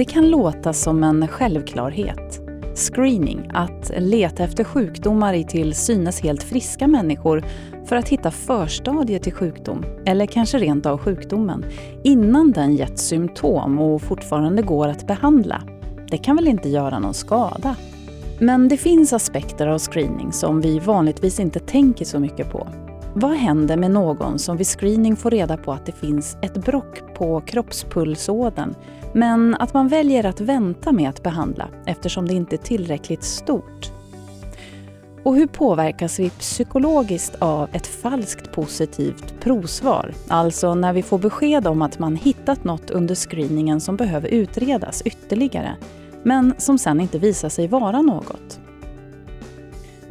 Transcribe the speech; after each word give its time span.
Det 0.00 0.04
kan 0.04 0.30
låta 0.30 0.72
som 0.72 1.04
en 1.04 1.28
självklarhet. 1.28 2.40
Screening, 2.74 3.50
att 3.54 3.90
leta 3.98 4.44
efter 4.44 4.64
sjukdomar 4.64 5.34
i 5.34 5.44
till 5.44 5.74
synes 5.74 6.20
helt 6.20 6.42
friska 6.42 6.86
människor 6.86 7.44
för 7.86 7.96
att 7.96 8.08
hitta 8.08 8.30
förstadier 8.30 9.18
till 9.18 9.32
sjukdom, 9.32 9.84
eller 10.06 10.26
kanske 10.26 10.58
rent 10.58 10.86
av 10.86 10.98
sjukdomen, 10.98 11.64
innan 12.04 12.52
den 12.52 12.76
gett 12.76 12.98
symptom 12.98 13.78
och 13.78 14.02
fortfarande 14.02 14.62
går 14.62 14.88
att 14.88 15.06
behandla. 15.06 15.62
Det 16.10 16.18
kan 16.18 16.36
väl 16.36 16.48
inte 16.48 16.68
göra 16.68 16.98
någon 16.98 17.14
skada? 17.14 17.76
Men 18.38 18.68
det 18.68 18.76
finns 18.76 19.12
aspekter 19.12 19.66
av 19.66 19.78
screening 19.78 20.32
som 20.32 20.60
vi 20.60 20.78
vanligtvis 20.78 21.40
inte 21.40 21.58
tänker 21.58 22.04
så 22.04 22.18
mycket 22.18 22.52
på. 22.52 22.68
Vad 23.14 23.32
händer 23.32 23.76
med 23.76 23.90
någon 23.90 24.38
som 24.38 24.56
vid 24.56 24.66
screening 24.66 25.16
får 25.16 25.30
reda 25.30 25.56
på 25.56 25.72
att 25.72 25.86
det 25.86 25.92
finns 25.92 26.36
ett 26.42 26.64
brock 26.64 27.14
på 27.14 27.40
kroppspulsådern 27.40 28.74
men 29.14 29.54
att 29.54 29.74
man 29.74 29.88
väljer 29.88 30.26
att 30.26 30.40
vänta 30.40 30.92
med 30.92 31.08
att 31.08 31.22
behandla 31.22 31.68
eftersom 31.86 32.28
det 32.28 32.34
inte 32.34 32.56
är 32.56 32.58
tillräckligt 32.58 33.24
stort? 33.24 33.92
Och 35.22 35.36
hur 35.36 35.46
påverkas 35.46 36.18
vi 36.18 36.30
psykologiskt 36.30 37.34
av 37.38 37.68
ett 37.72 37.86
falskt 37.86 38.52
positivt 38.52 39.40
provsvar? 39.40 40.14
Alltså 40.28 40.74
när 40.74 40.92
vi 40.92 41.02
får 41.02 41.18
besked 41.18 41.66
om 41.66 41.82
att 41.82 41.98
man 41.98 42.16
hittat 42.16 42.64
något 42.64 42.90
under 42.90 43.14
screeningen 43.14 43.80
som 43.80 43.96
behöver 43.96 44.28
utredas 44.28 45.02
ytterligare, 45.02 45.76
men 46.22 46.54
som 46.58 46.78
sen 46.78 47.00
inte 47.00 47.18
visar 47.18 47.48
sig 47.48 47.68
vara 47.68 48.02
något. 48.02 48.60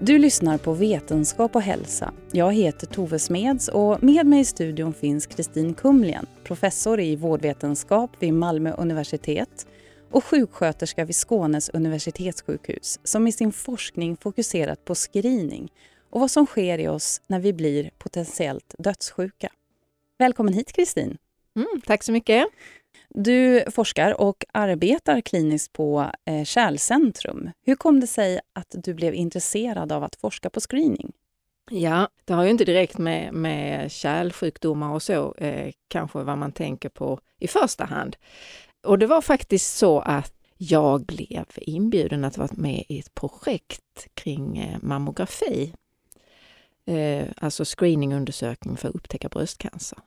Du 0.02 0.18
lyssnar 0.18 0.58
på 0.58 0.74
Vetenskap 0.74 1.56
och 1.56 1.62
hälsa. 1.62 2.14
Jag 2.32 2.54
heter 2.54 2.88
Tove 2.88 3.20
Smeds 3.20 3.68
och 3.68 4.04
med 4.04 4.26
mig 4.26 4.40
i 4.40 4.46
studion 4.46 4.94
finns 4.94 5.28
Kristin 5.28 5.74
Kumlien, 5.74 6.26
professor 6.44 7.00
i 7.00 7.16
vårdvetenskap 7.16 8.12
vid 8.20 8.34
Malmö 8.34 8.72
universitet 8.72 9.68
och 10.12 10.26
sjuksköterska 10.26 11.06
vid 11.06 11.16
Skånes 11.16 11.70
universitetssjukhus 11.70 13.00
som 13.04 13.28
i 13.28 13.32
sin 13.32 13.52
forskning 13.52 14.18
fokuserat 14.18 14.86
på 14.86 14.96
screening 14.96 15.72
och 16.10 16.20
vad 16.20 16.32
som 16.32 16.46
sker 16.46 16.80
i 16.80 16.88
oss 16.88 17.22
när 17.28 17.40
vi 17.40 17.54
blir 17.54 17.92
potentiellt 17.98 18.76
dödssjuka. 18.78 19.50
Välkommen 20.18 20.54
hit 20.54 20.72
Kristin! 20.72 21.18
Mm, 21.56 21.82
tack 21.86 22.04
så 22.04 22.12
mycket! 22.12 22.48
Du 23.10 23.64
forskar 23.72 24.22
och 24.22 24.46
arbetar 24.54 25.22
kliniskt 25.22 25.74
på 25.74 26.12
eh, 26.26 26.44
Kärlcentrum. 26.44 27.50
Hur 27.66 27.76
kom 27.76 28.00
det 28.00 28.08
sig 28.08 28.40
att 28.54 28.76
du 28.84 28.94
blev 28.94 29.14
intresserad 29.14 29.92
av 29.92 30.04
att 30.04 30.16
forska 30.16 30.50
på 30.50 30.60
screening? 30.60 31.12
Ja, 31.72 32.10
det 32.26 32.34
har 32.34 32.44
ju 32.44 32.50
inte 32.50 32.66
direkt 32.66 32.98
med, 32.98 33.34
med 33.34 33.92
kärlsjukdomar 33.92 34.94
och 34.94 35.04
så 35.04 35.36
eh, 35.38 35.72
kanske 35.88 36.24
vad 36.24 36.38
man 36.38 36.52
tänker 36.52 36.90
på 36.90 37.20
i 37.40 37.48
första 37.48 37.86
hand. 37.86 38.16
Och 38.84 39.00
det 39.00 39.08
var 39.08 39.22
faktiskt 39.22 39.78
så 39.78 40.00
att 40.00 40.34
jag 40.58 41.06
blev 41.06 41.46
inbjuden 41.56 42.26
att 42.26 42.38
vara 42.38 42.50
med 42.52 42.84
i 42.88 43.00
ett 43.00 43.16
projekt 43.16 44.08
kring 44.14 44.58
eh, 44.58 44.78
mammografi. 44.82 45.74
Eh, 46.86 47.28
alltså 47.38 47.66
screeningundersökning 47.66 48.78
för 48.78 48.90
att 48.90 48.96
upptäcka 48.96 49.30
bröstcancer. 49.30 50.00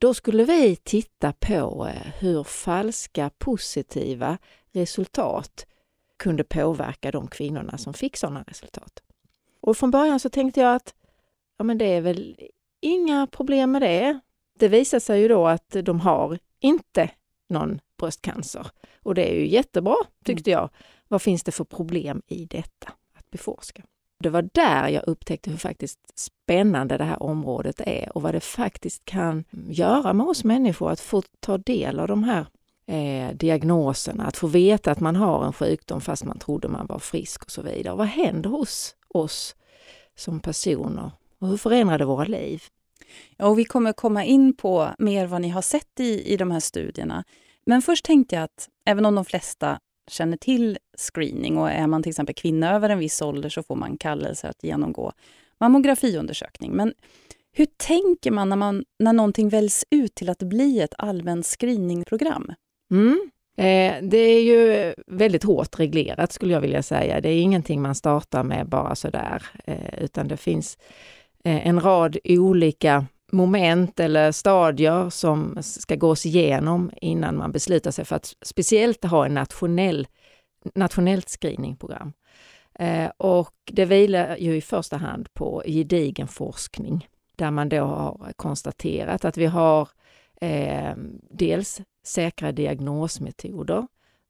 Då 0.00 0.14
skulle 0.14 0.44
vi 0.44 0.76
titta 0.76 1.32
på 1.32 1.86
eh, 1.86 2.12
hur 2.18 2.44
falska 2.44 3.30
positiva 3.38 4.38
resultat 4.72 5.66
kunde 6.16 6.44
påverka 6.44 7.10
de 7.10 7.28
kvinnorna 7.28 7.78
som 7.78 7.94
fick 7.94 8.16
sådana 8.16 8.42
resultat. 8.42 9.02
Och 9.60 9.76
från 9.76 9.90
början 9.90 10.20
så 10.20 10.30
tänkte 10.30 10.60
jag 10.60 10.74
att 10.74 10.94
ja, 11.58 11.64
men 11.64 11.78
det 11.78 11.84
är 11.84 12.00
väl 12.00 12.36
inga 12.80 13.26
problem 13.26 13.72
med 13.72 13.82
det. 13.82 14.20
Det 14.58 14.68
visar 14.68 14.98
sig 14.98 15.20
ju 15.20 15.28
då 15.28 15.46
att 15.46 15.76
de 15.82 16.00
har 16.00 16.38
inte 16.60 17.10
någon 17.48 17.80
bröstcancer. 17.98 18.66
Och 19.02 19.14
det 19.14 19.30
är 19.30 19.34
ju 19.34 19.48
jättebra, 19.48 19.96
tyckte 20.24 20.50
jag. 20.50 20.70
Vad 21.08 21.22
finns 21.22 21.42
det 21.42 21.52
för 21.52 21.64
problem 21.64 22.22
i 22.26 22.44
detta 22.44 22.92
att 23.14 23.30
beforska? 23.30 23.82
Det 24.18 24.30
var 24.30 24.48
där 24.52 24.88
jag 24.88 25.04
upptäckte 25.06 25.50
hur 25.50 25.56
faktiskt 25.56 25.98
spännande 26.18 26.96
det 26.96 27.04
här 27.04 27.22
området 27.22 27.80
är 27.80 28.16
och 28.16 28.22
vad 28.22 28.34
det 28.34 28.40
faktiskt 28.40 29.04
kan 29.04 29.44
göra 29.68 30.12
med 30.12 30.26
oss 30.26 30.44
människor 30.44 30.90
att 30.90 31.00
få 31.00 31.22
ta 31.40 31.58
del 31.58 32.00
av 32.00 32.08
de 32.08 32.24
här 32.24 32.46
eh, 32.86 33.36
diagnoserna, 33.36 34.26
att 34.26 34.36
få 34.36 34.46
veta 34.46 34.90
att 34.90 35.00
man 35.00 35.16
har 35.16 35.44
en 35.44 35.52
sjukdom 35.52 36.00
fast 36.00 36.24
man 36.24 36.38
trodde 36.38 36.68
man 36.68 36.86
var 36.86 36.98
frisk 36.98 37.44
och 37.44 37.50
så 37.50 37.62
vidare. 37.62 37.92
Och 37.92 37.98
vad 37.98 38.06
händer 38.06 38.50
hos 38.50 38.94
oss 39.08 39.56
som 40.16 40.40
personer 40.40 41.10
och 41.38 41.48
hur 41.48 41.56
förändrar 41.56 41.98
det 41.98 42.04
våra 42.04 42.24
liv? 42.24 42.62
Ja, 43.36 43.46
och 43.46 43.58
vi 43.58 43.64
kommer 43.64 43.92
komma 43.92 44.24
in 44.24 44.56
på 44.56 44.90
mer 44.98 45.26
vad 45.26 45.40
ni 45.40 45.48
har 45.48 45.62
sett 45.62 46.00
i, 46.00 46.32
i 46.32 46.36
de 46.36 46.50
här 46.50 46.60
studierna. 46.60 47.24
Men 47.66 47.82
först 47.82 48.04
tänkte 48.04 48.34
jag 48.34 48.44
att 48.44 48.68
även 48.84 49.06
om 49.06 49.14
de 49.14 49.24
flesta 49.24 49.78
känner 50.08 50.36
till 50.36 50.78
screening 50.96 51.58
och 51.58 51.70
är 51.70 51.86
man 51.86 52.02
till 52.02 52.10
exempel 52.10 52.34
kvinna 52.34 52.74
över 52.74 52.90
en 52.90 52.98
viss 52.98 53.22
ålder 53.22 53.48
så 53.48 53.62
får 53.62 53.76
man 53.76 53.96
kallelse 53.96 54.48
att 54.48 54.64
genomgå 54.64 55.12
mammografiundersökning. 55.60 56.72
Men 56.72 56.94
hur 57.52 57.66
tänker 57.76 58.30
man 58.30 58.48
när, 58.48 58.56
man 58.56 58.84
när 58.98 59.12
någonting 59.12 59.48
väljs 59.48 59.84
ut 59.90 60.14
till 60.14 60.30
att 60.30 60.42
bli 60.42 60.80
ett 60.80 60.94
allmänt 60.98 61.46
screeningprogram? 61.46 62.52
Mm. 62.90 63.30
Eh, 63.56 63.94
det 64.02 64.18
är 64.18 64.42
ju 64.42 64.94
väldigt 65.06 65.44
hårt 65.44 65.80
reglerat 65.80 66.32
skulle 66.32 66.52
jag 66.52 66.60
vilja 66.60 66.82
säga. 66.82 67.20
Det 67.20 67.28
är 67.28 67.40
ingenting 67.40 67.82
man 67.82 67.94
startar 67.94 68.44
med 68.44 68.68
bara 68.68 68.94
sådär, 68.94 69.42
eh, 69.64 70.04
utan 70.04 70.28
det 70.28 70.36
finns 70.36 70.78
eh, 71.44 71.66
en 71.66 71.80
rad 71.80 72.16
olika 72.24 73.06
moment 73.32 74.00
eller 74.00 74.32
stadier 74.32 75.10
som 75.10 75.58
ska 75.60 75.96
gås 75.96 76.26
igenom 76.26 76.90
innan 77.00 77.36
man 77.36 77.52
beslutar 77.52 77.90
sig 77.90 78.04
för 78.04 78.16
att 78.16 78.34
speciellt 78.42 79.04
ha 79.04 79.26
en 79.26 79.34
nationell, 79.34 80.06
nationellt 80.74 81.28
screeningprogram. 81.28 82.12
Eh, 82.78 83.10
och 83.16 83.54
det 83.64 83.84
vilar 83.84 84.36
ju 84.36 84.56
i 84.56 84.60
första 84.60 84.96
hand 84.96 85.34
på 85.34 85.62
gedigen 85.66 86.28
forskning 86.28 87.08
där 87.36 87.50
man 87.50 87.68
då 87.68 87.84
har 87.84 88.32
konstaterat 88.36 89.24
att 89.24 89.36
vi 89.36 89.46
har 89.46 89.88
eh, 90.40 90.94
dels 91.30 91.80
säkra 92.04 92.52
diagnosmetoder 92.52 93.86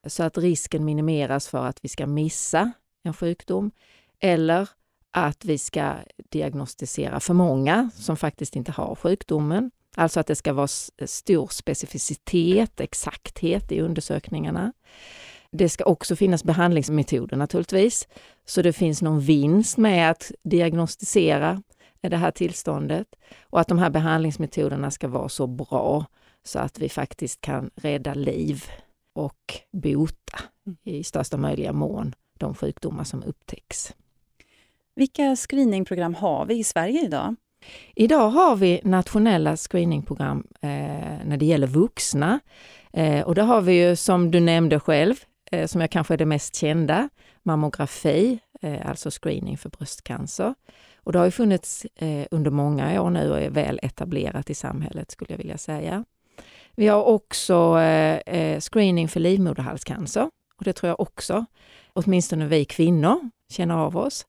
så 0.06 0.22
att 0.22 0.38
risken 0.38 0.84
minimeras 0.84 1.48
för 1.48 1.66
att 1.66 1.84
vi 1.84 1.88
ska 1.88 2.06
missa 2.06 2.72
en 3.02 3.14
sjukdom 3.14 3.70
eller 4.20 4.68
att 5.18 5.44
vi 5.44 5.58
ska 5.58 5.94
diagnostisera 6.28 7.20
för 7.20 7.34
många 7.34 7.90
som 7.94 8.16
faktiskt 8.16 8.56
inte 8.56 8.72
har 8.72 8.94
sjukdomen. 8.94 9.70
Alltså 9.96 10.20
att 10.20 10.26
det 10.26 10.34
ska 10.34 10.52
vara 10.52 10.68
eh, 10.98 11.06
stor 11.06 11.48
specificitet, 11.52 12.80
exakthet 12.80 13.72
i 13.72 13.80
undersökningarna. 13.80 14.72
Det 15.50 15.68
ska 15.68 15.84
också 15.84 16.16
finnas 16.16 16.44
behandlingsmetoder 16.44 17.36
naturligtvis, 17.36 18.08
så 18.44 18.62
det 18.62 18.72
finns 18.72 19.02
någon 19.02 19.20
vinst 19.20 19.76
med 19.76 20.10
att 20.10 20.32
diagnostisera 20.42 21.62
eh, 22.02 22.10
det 22.10 22.16
här 22.16 22.30
tillståndet 22.30 23.08
och 23.42 23.60
att 23.60 23.68
de 23.68 23.78
här 23.78 23.90
behandlingsmetoderna 23.90 24.90
ska 24.90 25.08
vara 25.08 25.28
så 25.28 25.46
bra 25.46 26.04
så 26.44 26.58
att 26.58 26.78
vi 26.78 26.88
faktiskt 26.88 27.40
kan 27.40 27.70
rädda 27.74 28.14
liv 28.14 28.64
och 29.14 29.54
bota 29.72 30.38
i 30.84 31.04
största 31.04 31.36
möjliga 31.36 31.72
mån 31.72 32.14
de 32.38 32.54
sjukdomar 32.54 33.04
som 33.04 33.22
upptäcks. 33.22 33.94
Vilka 34.96 35.36
screeningprogram 35.36 36.14
har 36.14 36.46
vi 36.46 36.58
i 36.58 36.64
Sverige 36.64 37.04
idag? 37.04 37.36
Idag 37.94 38.28
har 38.28 38.56
vi 38.56 38.80
nationella 38.84 39.56
screeningprogram 39.56 40.46
eh, 40.60 40.68
när 41.24 41.36
det 41.36 41.46
gäller 41.46 41.66
vuxna. 41.66 42.40
Eh, 42.92 43.26
och 43.26 43.34
det 43.34 43.42
har 43.42 43.60
vi 43.60 43.72
ju 43.72 43.96
som 43.96 44.30
du 44.30 44.40
nämnde 44.40 44.80
själv, 44.80 45.14
eh, 45.50 45.66
som 45.66 45.80
jag 45.80 45.90
kanske 45.90 46.14
är 46.14 46.18
det 46.18 46.26
mest 46.26 46.56
kända, 46.56 47.08
mammografi, 47.42 48.38
eh, 48.62 48.88
alltså 48.88 49.10
screening 49.10 49.58
för 49.58 49.68
bröstcancer. 49.68 50.54
Och 50.96 51.12
det 51.12 51.18
har 51.18 51.26
ju 51.26 51.30
funnits 51.30 51.86
eh, 51.96 52.26
under 52.30 52.50
många 52.50 53.02
år 53.02 53.10
nu 53.10 53.30
och 53.30 53.40
är 53.40 53.50
väl 53.50 53.80
etablerat 53.82 54.50
i 54.50 54.54
samhället 54.54 55.10
skulle 55.10 55.32
jag 55.32 55.38
vilja 55.38 55.58
säga. 55.58 56.04
Vi 56.74 56.88
har 56.88 57.04
också 57.04 57.78
eh, 57.78 58.34
eh 58.34 58.60
screening 58.60 59.08
för 59.08 59.20
livmoderhalscancer 59.20 60.30
och 60.58 60.64
det 60.64 60.72
tror 60.72 60.88
jag 60.88 61.00
också, 61.00 61.44
åtminstone 61.92 62.46
vi 62.46 62.64
kvinnor, 62.64 63.30
känner 63.52 63.74
av 63.74 63.96
oss. 63.96 64.26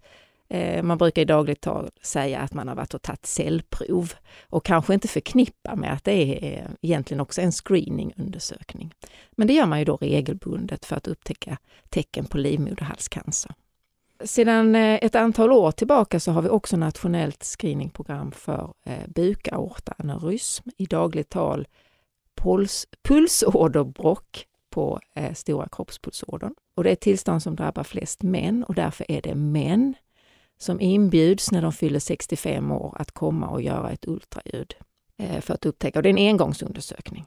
Eh, 0.50 0.84
man 0.84 0.98
brukar 0.98 1.22
i 1.22 1.26
dagligt 1.26 1.62
tal 1.62 1.90
säga 2.02 2.40
att 2.40 2.54
man 2.54 2.68
har 2.68 2.76
varit 2.76 2.94
och 2.94 3.02
tagit 3.02 3.26
cellprov 3.26 4.14
och 4.42 4.66
kanske 4.66 4.94
inte 4.94 5.08
förknippa 5.08 5.76
med 5.76 5.94
att 5.94 6.04
det 6.04 6.12
är 6.12 6.60
eh, 6.60 6.70
egentligen 6.82 7.22
också 7.22 7.42
en 7.42 7.52
screeningundersökning. 7.52 8.94
Men 9.32 9.48
det 9.48 9.54
gör 9.54 9.66
man 9.66 9.80
ju 9.80 9.86
då 9.86 9.98
regelbundet 9.98 10.86
för 10.86 10.96
att 10.96 11.08
upptäcka 11.08 11.58
tecken 11.90 12.26
på 12.26 12.38
livmoderhalscancer. 12.38 13.52
Sedan 14.24 14.76
eh, 14.76 15.00
ett 15.02 15.16
antal 15.16 15.52
år 15.52 15.72
tillbaka 15.72 16.20
så 16.20 16.32
har 16.32 16.42
vi 16.42 16.50
också 16.50 16.78
nationellt 16.78 17.44
screeningprogram 17.44 18.32
för 18.32 18.74
bukaortaneurysm, 19.08 20.70
i 20.78 20.86
dagligt 20.86 21.30
tal 21.30 21.68
puls, 22.36 22.88
pulsåderbråck 23.04 24.46
på 24.70 25.00
stora 25.34 25.68
kroppspulsådern. 25.72 26.54
Och 26.76 26.84
det 26.84 26.90
är 26.90 26.94
ett 26.94 27.02
tillstånd 27.02 27.44
som 27.44 27.56
drabbar 27.56 27.84
flest 27.84 28.24
män 28.24 28.64
och 28.64 28.76
därför 28.76 29.12
är 29.12 29.22
det 29.22 29.36
män 29.36 29.96
som 30.58 30.82
inbjuds 30.82 31.52
när 31.52 31.62
de 31.62 31.74
fyller 31.74 32.00
65 32.00 32.72
år 32.72 32.96
att 33.00 33.12
komma 33.12 33.48
och 33.48 33.62
göra 33.62 33.92
ett 33.92 34.08
ultraljud 34.08 34.76
eh, 35.18 35.42
för 35.42 35.54
att 35.54 35.66
upptäcka. 35.66 36.00
Och 36.00 36.04
det 36.04 36.10
är 36.10 36.18
en 36.18 36.30
engångsundersökning. 36.30 37.26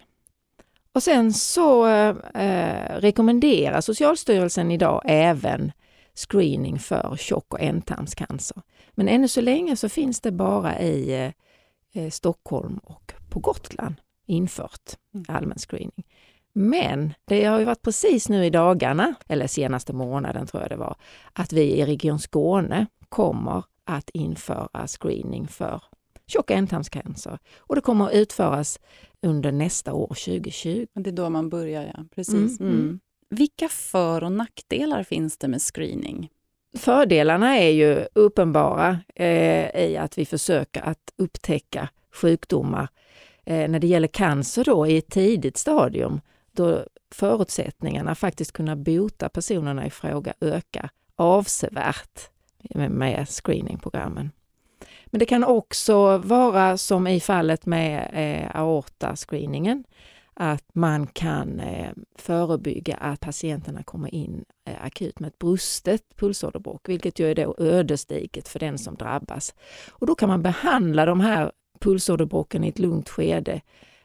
Och 0.93 1.03
sen 1.03 1.33
så 1.33 1.87
eh, 1.87 2.97
rekommenderar 2.97 3.81
Socialstyrelsen 3.81 4.71
idag 4.71 5.03
även 5.05 5.73
screening 6.15 6.79
för 6.79 7.17
tjock 7.17 7.55
och 7.55 7.61
ändtarmscancer. 7.61 8.63
Men 8.93 9.09
ännu 9.09 9.29
så 9.29 9.41
länge 9.41 9.77
så 9.77 9.89
finns 9.89 10.21
det 10.21 10.33
bara 10.33 10.81
i 10.81 11.33
eh, 11.93 12.11
Stockholm 12.11 12.79
och 12.79 13.13
på 13.31 13.39
Gotland 13.39 13.95
infört 14.27 14.97
mm. 15.15 15.25
allmän 15.29 15.59
screening. 15.59 16.05
Men 16.53 17.15
det 17.25 17.45
har 17.45 17.59
ju 17.59 17.65
varit 17.65 17.83
precis 17.83 18.29
nu 18.29 18.45
i 18.45 18.51
dagarna, 18.51 19.15
eller 19.29 19.47
senaste 19.47 19.93
månaden 19.93 20.47
tror 20.47 20.63
jag 20.63 20.71
det 20.71 20.77
var, 20.77 20.97
att 21.33 21.53
vi 21.53 21.63
i 21.63 21.85
Region 21.85 22.19
Skåne 22.19 22.87
kommer 23.09 23.65
att 23.85 24.11
införa 24.11 24.87
screening 24.87 25.49
för 25.49 25.83
tjock 26.27 26.51
ändtarmscancer. 26.51 27.39
Och 27.59 27.75
det 27.75 27.81
kommer 27.81 28.07
att 28.07 28.13
utföras 28.13 28.81
under 29.23 29.53
nästa 29.53 29.93
år, 29.93 30.07
2020. 30.07 30.87
Det 30.95 31.11
är 31.11 31.15
då 31.15 31.31
man 31.31 31.49
börjar, 31.49 31.93
ja. 31.97 32.05
Precis. 32.15 32.61
Mm. 32.61 32.73
Mm. 32.73 33.01
Vilka 33.31 33.69
för 33.69 34.25
och 34.25 34.33
nackdelar 34.33 35.03
finns 35.03 35.39
det 35.39 35.49
med 35.49 35.63
screening? 35.63 36.29
Fördelarna 36.77 37.59
är 37.59 37.71
ju 37.71 38.07
uppenbara 38.15 38.99
eh, 39.15 39.85
i 39.85 39.97
att 39.97 40.19
vi 40.19 40.27
försöker 40.27 40.83
att 40.83 41.13
upptäcka 41.17 41.89
sjukdomar 42.15 42.89
eh, 43.45 43.71
när 43.71 43.79
det 43.79 43.87
gäller 43.87 44.09
cancer 44.09 44.65
då 44.65 44.87
i 44.87 44.97
ett 44.97 45.11
tidigt 45.11 45.57
stadium 45.57 46.21
då 46.53 46.85
förutsättningarna 47.15 48.15
faktiskt 48.15 48.53
kunna 48.53 48.77
bota 48.77 49.29
personerna 49.29 49.87
i 49.87 49.91
fråga 49.91 50.35
ökar 50.41 50.91
avsevärt 51.17 52.31
med 52.89 53.29
screeningprogrammen. 53.29 54.31
Men 55.07 55.19
det 55.19 55.27
kan 55.27 55.45
också 55.45 56.19
vara 56.19 56.77
som 56.77 57.07
i 57.07 57.21
fallet 57.21 57.67
med 57.67 58.11
eh, 58.13 58.61
aortascreeningen, 58.61 59.85
att 60.35 60.65
man 60.73 61.07
kan 61.07 61.61
eh, 61.61 61.91
förebygga 62.19 62.97
att 62.97 63.21
patienterna 63.21 63.83
kommer 63.83 64.15
in 64.15 64.45
eh, 64.67 64.85
akut 64.85 65.21
med 65.21 65.29
ett 65.29 65.39
brustet 65.39 66.17
pulsåderbråck, 66.17 66.89
vilket 66.89 67.19
ju 67.19 67.31
är 67.31 67.35
då 67.35 67.55
ödesdigert 67.59 68.49
för 68.49 68.59
den 68.59 68.79
som 68.79 68.95
drabbas. 68.95 69.55
Och 69.91 70.07
då 70.07 70.15
kan 70.15 70.29
man 70.29 70.43
behandla 70.43 71.07
de 71.07 71.21
här 71.21 71.53
pulsåderbråcken 71.81 72.65
i 72.65 72.69
ett 72.69 72.79
lugnt 72.79 73.09
skede 73.09 73.61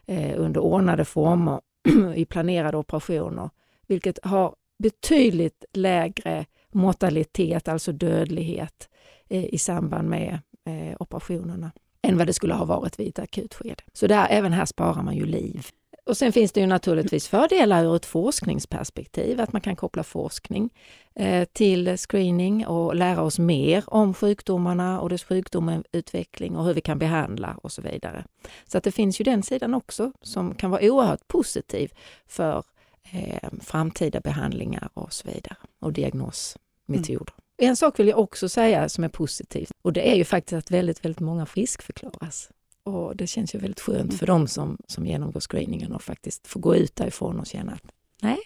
eh, 0.06 0.34
under 0.38 0.62
ordnade 0.62 1.06
former 1.06 1.62
i 2.16 2.26
planerade 2.26 2.78
operationer, 2.78 3.50
vilket 3.88 4.20
har 4.24 4.56
betydligt 4.78 5.66
lägre 5.74 6.46
mortalitet, 6.72 7.68
alltså 7.68 7.92
dödlighet, 7.92 8.90
eh, 9.30 9.46
i 9.46 9.58
samband 9.58 10.10
med 10.10 10.40
eh, 10.66 10.96
operationerna 11.00 11.72
än 12.02 12.18
vad 12.18 12.28
det 12.28 12.34
skulle 12.34 12.54
ha 12.54 12.66
varit 12.66 13.00
vid 13.00 13.08
ett 13.08 13.20
akutskede. 13.20 13.84
Så 13.94 14.08
där, 14.08 14.28
även 14.30 14.54
här 14.54 14.66
sparar 14.66 15.04
man 15.04 15.16
ju 15.16 15.26
liv. 15.26 15.68
Och 16.06 16.18
sen 16.18 16.32
finns 16.32 16.52
det 16.52 16.60
ju 16.60 16.68
naturligtvis 16.68 17.28
fördelar 17.28 17.86
ur 17.86 17.96
ett 17.96 18.06
forskningsperspektiv, 18.06 19.42
att 19.42 19.54
man 19.54 19.62
kan 19.62 19.76
koppla 19.76 20.04
forskning 20.04 20.70
eh, 21.16 21.46
till 21.54 21.98
screening 21.98 22.68
och 22.68 22.96
lära 22.96 23.22
oss 23.22 23.40
mer 23.40 23.84
om 23.88 24.14
sjukdomarna 24.14 25.02
och 25.02 25.10
dess 25.10 25.24
sjukdomsutveckling 25.24 26.56
och 26.56 26.66
hur 26.66 26.74
vi 26.74 26.82
kan 26.82 27.00
behandla 27.00 27.58
och 27.62 27.72
så 27.72 27.82
vidare. 27.82 28.26
Så 28.66 28.78
att 28.78 28.84
det 28.84 28.92
finns 28.92 29.22
ju 29.22 29.24
den 29.24 29.44
sidan 29.44 29.74
också 29.74 30.12
som 30.22 30.56
kan 30.56 30.72
vara 30.72 30.92
oerhört 30.92 31.28
positiv 31.28 31.92
för 32.28 32.64
eh, 33.12 33.50
framtida 33.62 34.20
behandlingar 34.20 34.90
och 34.94 35.14
så 35.14 35.28
vidare 35.28 35.58
och 35.80 35.94
diagnosmetoder. 35.94 37.34
Mm. 37.58 37.70
En 37.70 37.76
sak 37.76 38.00
vill 38.00 38.08
jag 38.08 38.20
också 38.20 38.50
säga 38.50 38.90
som 38.90 39.04
är 39.04 39.10
positivt 39.10 39.72
och 39.82 39.94
det 39.94 40.12
är 40.12 40.16
ju 40.16 40.24
faktiskt 40.24 40.58
att 40.58 40.72
väldigt, 40.72 41.06
väldigt 41.06 41.20
många 41.20 41.46
friskförklaras. 41.46 42.50
Och 42.86 43.16
det 43.16 43.28
känns 43.28 43.56
ju 43.56 43.60
väldigt 43.60 43.80
skönt 43.80 44.02
mm. 44.02 44.18
för 44.18 44.28
dem 44.28 44.48
som, 44.48 44.78
som 44.88 45.06
genomgår 45.06 45.40
screeningen 45.40 45.94
och 45.94 46.02
faktiskt 46.02 46.48
får 46.48 46.60
gå 46.60 46.76
ut 46.76 46.96
därifrån 46.96 47.40
och 47.40 47.46
känna 47.46 47.72
att 47.72 47.92
nej, 48.22 48.38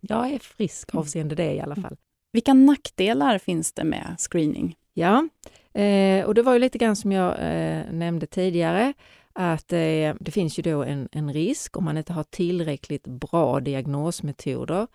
jag 0.00 0.32
är 0.32 0.38
frisk 0.38 0.92
mm. 0.92 1.00
avseende 1.00 1.34
det 1.34 1.54
i 1.54 1.60
alla 1.60 1.74
mm. 1.74 1.82
fall. 1.82 1.96
Vilka 2.32 2.54
nackdelar 2.54 3.38
finns 3.38 3.72
det 3.72 3.84
med 3.84 4.16
screening? 4.18 4.76
Ja, 4.94 5.28
eh, 5.72 6.24
och 6.24 6.34
det 6.34 6.42
var 6.42 6.52
ju 6.52 6.58
lite 6.58 6.78
grann 6.78 6.96
som 6.96 7.12
jag 7.12 7.32
eh, 7.32 7.92
nämnde 7.92 8.26
tidigare, 8.26 8.92
att 9.32 9.72
eh, 9.72 10.14
det 10.20 10.30
finns 10.32 10.58
ju 10.58 10.62
då 10.62 10.82
en, 10.82 11.08
en 11.12 11.32
risk 11.32 11.76
om 11.76 11.84
man 11.84 11.96
inte 11.96 12.12
har 12.12 12.24
tillräckligt 12.24 13.06
bra 13.06 13.60
diagnosmetoder, 13.60 14.86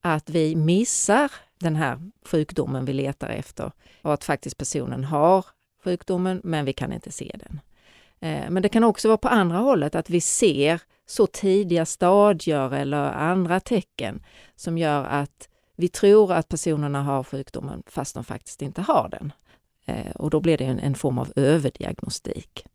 att 0.00 0.30
vi 0.30 0.56
missar 0.56 1.32
den 1.58 1.76
här 1.76 2.10
sjukdomen 2.24 2.84
vi 2.84 2.92
letar 2.92 3.28
efter 3.28 3.72
och 4.02 4.14
att 4.14 4.24
faktiskt 4.24 4.58
personen 4.58 5.04
har 5.04 5.44
sjukdomen 5.84 6.40
men 6.44 6.64
vi 6.64 6.72
kan 6.72 6.92
inte 6.92 7.12
se 7.12 7.36
den. 7.38 7.60
Eh, 8.24 8.50
men 8.50 8.62
det 8.62 8.68
kan 8.68 8.84
också 8.84 9.08
vara 9.08 9.18
på 9.18 9.28
andra 9.28 9.58
hållet, 9.58 9.94
att 9.94 10.10
vi 10.10 10.20
ser 10.20 10.80
så 11.06 11.26
tidiga 11.26 11.86
stadier 11.86 12.74
eller 12.74 13.12
andra 13.12 13.60
tecken 13.60 14.22
som 14.56 14.78
gör 14.78 15.04
att 15.04 15.48
vi 15.76 15.88
tror 15.88 16.32
att 16.32 16.48
personerna 16.48 17.02
har 17.02 17.24
sjukdomen 17.24 17.82
fast 17.86 18.14
de 18.14 18.24
faktiskt 18.24 18.62
inte 18.62 18.82
har 18.82 19.08
den. 19.08 19.32
Eh, 19.84 20.10
och 20.16 20.30
då 20.30 20.40
blir 20.40 20.58
det 20.58 20.64
en, 20.64 20.78
en 20.78 20.94
form 20.94 21.18
av 21.18 21.32
överdiagnostik. 21.36 22.66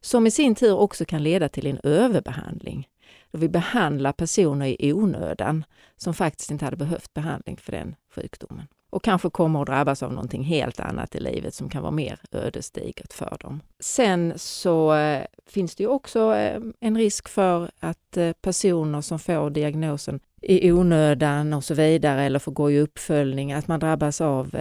Som 0.00 0.26
i 0.26 0.30
sin 0.30 0.54
tur 0.54 0.78
också 0.78 1.04
kan 1.04 1.22
leda 1.22 1.48
till 1.48 1.66
en 1.66 1.80
överbehandling. 1.82 2.88
Då 3.30 3.38
vi 3.38 3.48
behandlar 3.48 4.12
personer 4.12 4.82
i 4.82 4.92
onödan 4.92 5.64
som 5.96 6.14
faktiskt 6.14 6.50
inte 6.50 6.64
hade 6.64 6.76
behövt 6.76 7.14
behandling 7.14 7.56
för 7.56 7.72
den 7.72 7.94
sjukdomen 8.14 8.66
och 8.90 9.04
kanske 9.04 9.30
kommer 9.30 9.60
att 9.60 9.66
drabbas 9.66 10.02
av 10.02 10.12
någonting 10.12 10.44
helt 10.44 10.80
annat 10.80 11.14
i 11.14 11.20
livet 11.20 11.54
som 11.54 11.68
kan 11.68 11.82
vara 11.82 11.92
mer 11.92 12.20
ödesdigert 12.32 13.12
för 13.12 13.36
dem. 13.40 13.60
Sen 13.80 14.32
så 14.36 14.94
eh, 14.94 15.24
finns 15.46 15.74
det 15.74 15.82
ju 15.82 15.88
också 15.88 16.34
eh, 16.34 16.60
en 16.80 16.96
risk 16.96 17.28
för 17.28 17.70
att 17.80 18.16
eh, 18.16 18.32
personer 18.32 19.00
som 19.00 19.18
får 19.18 19.50
diagnosen 19.50 20.20
i 20.42 20.72
onödan 20.72 21.52
och 21.52 21.64
så 21.64 21.74
vidare 21.74 22.22
eller 22.22 22.38
får 22.38 22.52
gå 22.52 22.70
i 22.70 22.80
uppföljning, 22.80 23.52
att 23.52 23.68
man 23.68 23.80
drabbas 23.80 24.20
av 24.20 24.56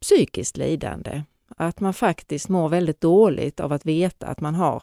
psykiskt 0.00 0.56
lidande. 0.56 1.22
Att 1.56 1.80
man 1.80 1.94
faktiskt 1.94 2.48
mår 2.48 2.68
väldigt 2.68 3.00
dåligt 3.00 3.60
av 3.60 3.72
att 3.72 3.86
veta 3.86 4.26
att 4.26 4.40
man 4.40 4.54
har 4.54 4.82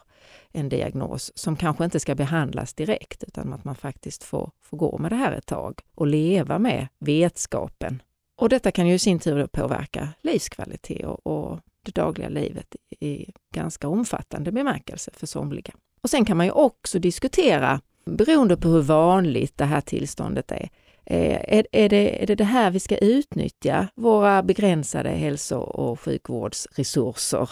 en 0.51 0.69
diagnos 0.69 1.31
som 1.35 1.55
kanske 1.55 1.85
inte 1.85 1.99
ska 1.99 2.15
behandlas 2.15 2.73
direkt 2.73 3.23
utan 3.23 3.53
att 3.53 3.63
man 3.63 3.75
faktiskt 3.75 4.23
får, 4.23 4.51
får 4.61 4.77
gå 4.77 4.97
med 4.97 5.11
det 5.11 5.15
här 5.15 5.31
ett 5.31 5.45
tag 5.45 5.79
och 5.95 6.07
leva 6.07 6.59
med 6.59 6.87
vetskapen 6.99 8.01
och 8.35 8.49
detta 8.49 8.71
kan 8.71 8.87
ju 8.87 8.93
i 8.93 8.99
sin 8.99 9.19
tur 9.19 9.47
påverka 9.47 10.09
livskvalitet 10.21 11.05
och, 11.05 11.27
och 11.27 11.59
det 11.85 11.95
dagliga 11.95 12.29
livet 12.29 12.75
i 12.99 13.31
ganska 13.53 13.87
omfattande 13.87 14.51
bemärkelse 14.51 15.11
för 15.13 15.27
somliga. 15.27 15.73
Och 16.01 16.09
sen 16.09 16.25
kan 16.25 16.37
man 16.37 16.45
ju 16.45 16.51
också 16.51 16.99
diskutera, 16.99 17.81
beroende 18.05 18.57
på 18.57 18.69
hur 18.69 18.81
vanligt 18.81 19.57
det 19.57 19.65
här 19.65 19.81
tillståndet 19.81 20.51
är, 20.51 20.69
Eh, 21.05 21.57
är, 21.57 21.67
är, 21.71 21.89
det, 21.89 22.23
är 22.23 22.27
det 22.27 22.35
det 22.35 22.43
här 22.43 22.71
vi 22.71 22.79
ska 22.79 22.97
utnyttja, 22.97 23.87
våra 23.95 24.43
begränsade 24.43 25.09
hälso 25.09 25.57
och 25.57 25.99
sjukvårdsresurser 25.99 27.49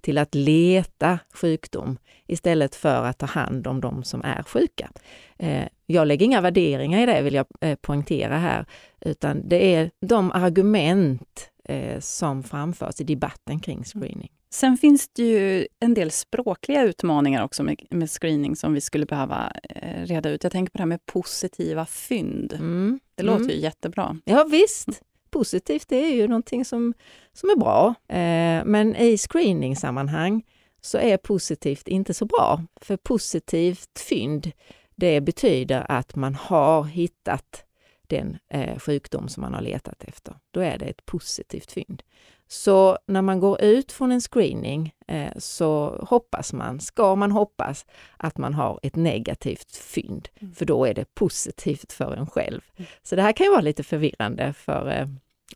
till 0.00 0.18
att 0.18 0.34
leta 0.34 1.18
sjukdom 1.34 1.98
istället 2.26 2.74
för 2.74 3.04
att 3.04 3.18
ta 3.18 3.26
hand 3.26 3.66
om 3.66 3.80
de 3.80 4.04
som 4.04 4.22
är 4.24 4.42
sjuka? 4.42 4.90
Eh, 5.38 5.64
jag 5.86 6.06
lägger 6.06 6.26
inga 6.26 6.40
värderingar 6.40 7.02
i 7.02 7.06
det 7.06 7.22
vill 7.22 7.34
jag 7.34 7.46
eh, 7.60 7.74
poängtera 7.74 8.38
här, 8.38 8.66
utan 9.00 9.48
det 9.48 9.74
är 9.74 9.90
de 10.00 10.32
argument 10.32 11.50
eh, 11.64 12.00
som 12.00 12.42
framförs 12.42 13.00
i 13.00 13.04
debatten 13.04 13.60
kring 13.60 13.84
screening. 13.84 14.30
Sen 14.54 14.76
finns 14.76 15.08
det 15.08 15.22
ju 15.22 15.66
en 15.80 15.94
del 15.94 16.10
språkliga 16.10 16.82
utmaningar 16.82 17.44
också 17.44 17.62
med, 17.62 17.86
med 17.90 18.10
screening 18.10 18.56
som 18.56 18.74
vi 18.74 18.80
skulle 18.80 19.06
behöva 19.06 19.52
eh, 19.62 20.06
reda 20.06 20.30
ut. 20.30 20.42
Jag 20.42 20.52
tänker 20.52 20.70
på 20.70 20.78
det 20.78 20.82
här 20.82 20.86
med 20.86 21.06
positiva 21.06 21.86
fynd. 21.86 22.52
Mm. 22.52 23.00
Det 23.14 23.22
låter 23.22 23.40
mm. 23.40 23.50
ju 23.50 23.56
jättebra. 23.56 24.16
Ja 24.24 24.44
visst, 24.50 24.88
positivt 25.30 25.88
det 25.88 25.96
är 25.96 26.14
ju 26.14 26.28
någonting 26.28 26.64
som, 26.64 26.94
som 27.32 27.50
är 27.50 27.56
bra. 27.56 27.94
Eh, 28.08 28.64
men 28.64 28.96
i 28.96 29.18
screening-sammanhang 29.18 30.42
så 30.80 30.98
är 30.98 31.16
positivt 31.16 31.88
inte 31.88 32.14
så 32.14 32.24
bra. 32.24 32.62
För 32.80 32.96
positivt 32.96 33.98
fynd, 33.98 34.52
det 34.94 35.20
betyder 35.20 35.86
att 35.88 36.16
man 36.16 36.34
har 36.34 36.84
hittat 36.84 37.64
den 38.08 38.38
eh, 38.48 38.78
sjukdom 38.78 39.28
som 39.28 39.40
man 39.40 39.54
har 39.54 39.60
letat 39.60 40.04
efter. 40.04 40.34
Då 40.50 40.60
är 40.60 40.78
det 40.78 40.84
ett 40.84 41.06
positivt 41.06 41.72
fynd. 41.72 42.02
Så 42.46 42.98
när 43.06 43.22
man 43.22 43.40
går 43.40 43.62
ut 43.62 43.92
från 43.92 44.12
en 44.12 44.20
screening 44.20 44.94
eh, 45.06 45.32
så 45.36 45.98
hoppas 46.08 46.52
man, 46.52 46.80
ska 46.80 47.14
man 47.14 47.32
hoppas, 47.32 47.86
att 48.16 48.38
man 48.38 48.54
har 48.54 48.80
ett 48.82 48.96
negativt 48.96 49.76
fynd, 49.76 50.28
mm. 50.40 50.54
för 50.54 50.64
då 50.64 50.84
är 50.84 50.94
det 50.94 51.14
positivt 51.14 51.92
för 51.92 52.16
en 52.16 52.26
själv. 52.26 52.60
Mm. 52.76 52.88
Så 53.02 53.16
det 53.16 53.22
här 53.22 53.32
kan 53.32 53.44
ju 53.44 53.50
vara 53.50 53.60
lite 53.60 53.82
förvirrande 53.82 54.52
för, 54.52 54.90
eh, 54.90 55.08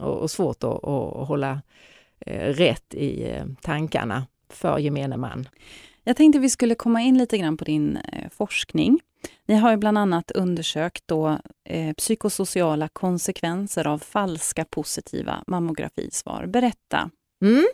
och, 0.06 0.18
och, 0.18 0.30
svårt 0.30 0.64
att, 0.64 0.84
att 0.84 1.28
hålla 1.28 1.62
eh, 2.20 2.54
rätt 2.54 2.94
i 2.94 3.30
eh, 3.30 3.44
tankarna 3.62 4.26
för 4.48 4.78
gemene 4.78 5.16
man. 5.16 5.48
Jag 6.04 6.16
tänkte 6.16 6.38
vi 6.38 6.50
skulle 6.50 6.74
komma 6.74 7.00
in 7.00 7.18
lite 7.18 7.38
grann 7.38 7.56
på 7.56 7.64
din 7.64 7.96
eh, 7.96 8.30
forskning. 8.30 9.00
Ni 9.46 9.54
har 9.54 9.70
ju 9.70 9.76
bland 9.76 9.98
annat 9.98 10.30
undersökt 10.30 11.02
då, 11.06 11.38
eh, 11.64 11.92
psykosociala 11.94 12.88
konsekvenser 12.88 13.86
av 13.86 13.98
falska 13.98 14.64
positiva 14.64 15.44
mammografisvar. 15.46 16.46
Berätta. 16.46 17.10
Mm. 17.42 17.66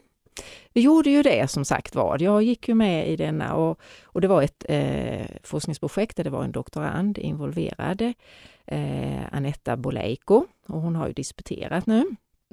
vi 0.72 0.80
gjorde 0.80 1.10
ju 1.10 1.22
det 1.22 1.50
som 1.50 1.64
sagt 1.64 1.94
var. 1.94 2.22
Jag 2.22 2.42
gick 2.42 2.68
ju 2.68 2.74
med 2.74 3.08
i 3.08 3.16
denna 3.16 3.54
och, 3.54 3.80
och 4.02 4.20
det 4.20 4.28
var 4.28 4.42
ett 4.42 4.64
eh, 4.68 5.26
forskningsprojekt 5.42 6.16
där 6.16 6.24
det 6.24 6.30
var 6.30 6.44
en 6.44 6.52
doktorand 6.52 7.18
involverad, 7.18 8.12
eh, 8.66 9.34
Anetta 9.34 9.76
Boleiko, 9.76 10.46
och 10.66 10.80
hon 10.80 10.96
har 10.96 11.06
ju 11.06 11.12
disputerat 11.12 11.86
nu. 11.86 12.04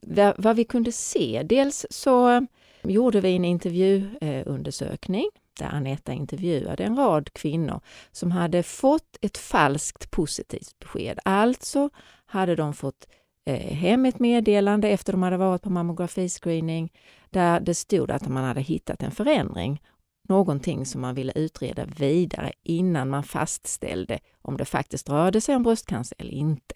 Va, 0.04 0.34
vad 0.38 0.56
vi 0.56 0.64
kunde 0.64 0.92
se, 0.92 1.44
dels 1.46 1.86
så 1.90 2.48
gjorde 2.84 3.22
vi 3.22 3.36
en 3.36 3.46
intervjuundersökning 3.46 5.30
där 5.62 5.76
Anetta 5.76 6.14
intervjuade 6.14 6.84
en 6.84 6.96
rad 6.96 7.34
kvinnor 7.34 7.82
som 8.12 8.32
hade 8.32 8.64
fått 8.64 9.18
ett 9.22 9.38
falskt 9.38 10.12
positivt 10.12 10.80
besked. 10.80 11.20
Alltså 11.26 11.90
hade 12.26 12.56
de 12.56 12.74
fått 12.74 13.08
eh, 13.46 13.74
hem 13.74 14.06
ett 14.06 14.20
meddelande 14.20 14.90
efter 14.90 15.14
de 15.14 15.24
hade 15.24 15.38
varit 15.38 15.62
på 15.62 15.70
mammografiscreening 15.70 16.94
där 17.30 17.60
det 17.60 17.76
stod 17.76 18.12
att 18.12 18.28
man 18.28 18.44
hade 18.44 18.62
hittat 18.62 19.04
en 19.04 19.12
förändring, 19.12 19.82
någonting 20.30 20.86
som 20.86 21.02
man 21.02 21.16
ville 21.16 21.34
utreda 21.36 21.86
vidare 21.86 22.52
innan 22.64 23.10
man 23.10 23.24
fastställde 23.24 24.20
om 24.42 24.58
det 24.58 24.66
faktiskt 24.66 25.10
rörde 25.10 25.42
sig 25.42 25.56
om 25.56 25.64
bröstcancer 25.64 26.16
eller 26.20 26.34
inte. 26.34 26.76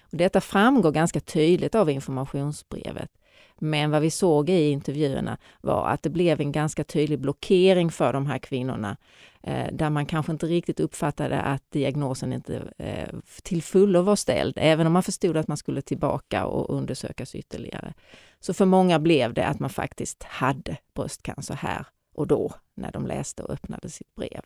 Och 0.00 0.16
detta 0.16 0.40
framgår 0.40 0.92
ganska 0.92 1.20
tydligt 1.20 1.74
av 1.74 1.90
informationsbrevet. 1.90 3.10
Men 3.60 3.90
vad 3.90 4.02
vi 4.02 4.10
såg 4.10 4.50
i 4.50 4.70
intervjuerna 4.70 5.38
var 5.60 5.88
att 5.88 6.02
det 6.02 6.10
blev 6.10 6.40
en 6.40 6.52
ganska 6.52 6.84
tydlig 6.84 7.20
blockering 7.20 7.90
för 7.90 8.12
de 8.12 8.26
här 8.26 8.38
kvinnorna 8.38 8.96
eh, 9.42 9.66
där 9.72 9.90
man 9.90 10.06
kanske 10.06 10.32
inte 10.32 10.46
riktigt 10.46 10.80
uppfattade 10.80 11.40
att 11.40 11.70
diagnosen 11.70 12.32
inte 12.32 12.72
eh, 12.78 13.08
till 13.42 13.62
fullo 13.62 14.02
var 14.02 14.16
ställd, 14.16 14.54
även 14.56 14.86
om 14.86 14.92
man 14.92 15.02
förstod 15.02 15.36
att 15.36 15.48
man 15.48 15.56
skulle 15.56 15.82
tillbaka 15.82 16.46
och 16.46 16.76
undersökas 16.76 17.34
ytterligare. 17.34 17.94
Så 18.40 18.54
för 18.54 18.64
många 18.64 18.98
blev 18.98 19.34
det 19.34 19.46
att 19.46 19.60
man 19.60 19.70
faktiskt 19.70 20.22
hade 20.22 20.76
bröstcancer 20.94 21.54
här 21.54 21.86
och 22.14 22.26
då 22.26 22.52
när 22.76 22.92
de 22.92 23.06
läste 23.06 23.42
och 23.42 23.50
öppnade 23.50 23.88
sitt 23.88 24.14
brev. 24.14 24.42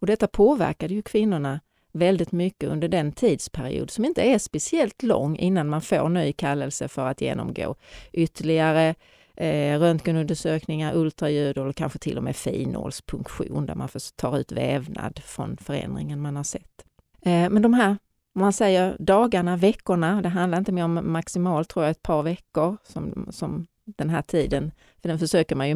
Och 0.00 0.06
detta 0.06 0.26
påverkade 0.26 0.94
ju 0.94 1.02
kvinnorna 1.02 1.60
väldigt 1.96 2.32
mycket 2.32 2.68
under 2.68 2.88
den 2.88 3.12
tidsperiod 3.12 3.90
som 3.90 4.04
inte 4.04 4.22
är 4.22 4.38
speciellt 4.38 5.02
lång 5.02 5.36
innan 5.36 5.68
man 5.68 5.82
får 5.82 6.08
ny 6.08 6.32
kallelse 6.32 6.88
för 6.88 7.06
att 7.06 7.20
genomgå 7.20 7.74
ytterligare 8.12 8.94
eh, 9.36 9.78
röntgenundersökningar, 9.78 10.96
ultraljud 10.96 11.58
eller 11.58 11.72
kanske 11.72 11.98
till 11.98 12.16
och 12.18 12.24
med 12.24 12.36
finålspunktion 12.36 13.66
där 13.66 13.74
man 13.74 13.88
tar 14.16 14.38
ut 14.38 14.52
vävnad 14.52 15.20
från 15.24 15.56
förändringen 15.56 16.20
man 16.20 16.36
har 16.36 16.44
sett. 16.44 16.84
Eh, 17.22 17.50
men 17.50 17.62
de 17.62 17.74
här, 17.74 17.90
om 18.34 18.40
man 18.40 18.52
säger 18.52 18.96
dagarna, 18.98 19.56
veckorna, 19.56 20.22
det 20.22 20.28
handlar 20.28 20.58
inte 20.58 20.72
mer 20.72 20.84
om 20.84 21.12
maximalt 21.12 21.68
tror 21.68 21.84
jag 21.84 21.90
ett 21.90 22.02
par 22.02 22.22
veckor 22.22 22.76
som, 22.84 23.28
som 23.30 23.66
den 23.84 24.10
här 24.10 24.22
tiden, 24.22 24.72
för 25.02 25.08
den 25.08 25.18
försöker 25.18 25.56
man 25.56 25.68
ju 25.68 25.74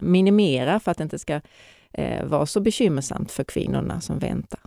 minimera 0.00 0.80
för 0.80 0.90
att 0.90 0.98
det 0.98 1.04
inte 1.04 1.18
ska 1.18 1.40
eh, 1.92 2.24
vara 2.24 2.46
så 2.46 2.60
bekymmersamt 2.60 3.32
för 3.32 3.44
kvinnorna 3.44 4.00
som 4.00 4.18
väntar. 4.18 4.60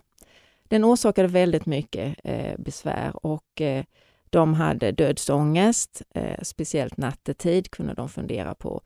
Den 0.74 0.84
orsakade 0.84 1.28
väldigt 1.28 1.66
mycket 1.66 2.16
eh, 2.24 2.54
besvär 2.58 3.26
och 3.26 3.60
eh, 3.60 3.84
de 4.30 4.54
hade 4.54 4.92
dödsångest, 4.92 6.02
eh, 6.14 6.38
speciellt 6.42 6.96
nattetid 6.96 7.70
kunde 7.70 7.94
de 7.94 8.08
fundera 8.08 8.54
på 8.54 8.80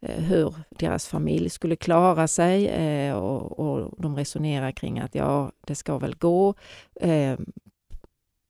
eh, 0.00 0.22
hur 0.22 0.54
deras 0.70 1.08
familj 1.08 1.50
skulle 1.50 1.76
klara 1.76 2.28
sig 2.28 2.66
eh, 2.66 3.14
och, 3.14 3.58
och, 3.58 3.94
de 3.98 4.16
resonerar 4.16 4.72
kring 4.72 4.98
att 4.98 5.14
ja, 5.14 5.52
det 5.66 5.74
ska 5.74 5.98
väl 5.98 6.14
gå. 6.14 6.54
Eh, 7.00 7.38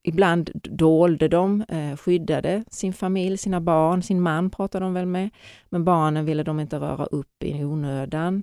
ibland 0.02 0.50
dolde 0.54 1.28
de, 1.28 1.64
eh, 1.68 1.96
skyddade 1.96 2.64
sin 2.70 2.92
familj, 2.92 3.38
sina 3.38 3.60
barn, 3.60 4.02
sin 4.02 4.20
man 4.20 4.50
pratade 4.50 4.84
de 4.84 4.94
väl 4.94 5.06
med, 5.06 5.30
men 5.68 5.84
barnen 5.84 6.24
ville 6.24 6.42
de 6.42 6.60
inte 6.60 6.76
röra 6.76 7.06
upp 7.06 7.42
i 7.42 7.64
onödan 7.64 8.42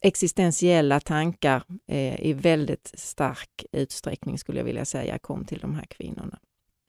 existentiella 0.00 1.00
tankar 1.00 1.62
eh, 1.86 2.20
i 2.20 2.32
väldigt 2.32 2.92
stark 2.94 3.64
utsträckning, 3.72 4.38
skulle 4.38 4.58
jag 4.58 4.64
vilja 4.64 4.84
säga, 4.84 5.18
kom 5.18 5.44
till 5.44 5.58
de 5.58 5.74
här 5.74 5.84
kvinnorna. 5.84 6.38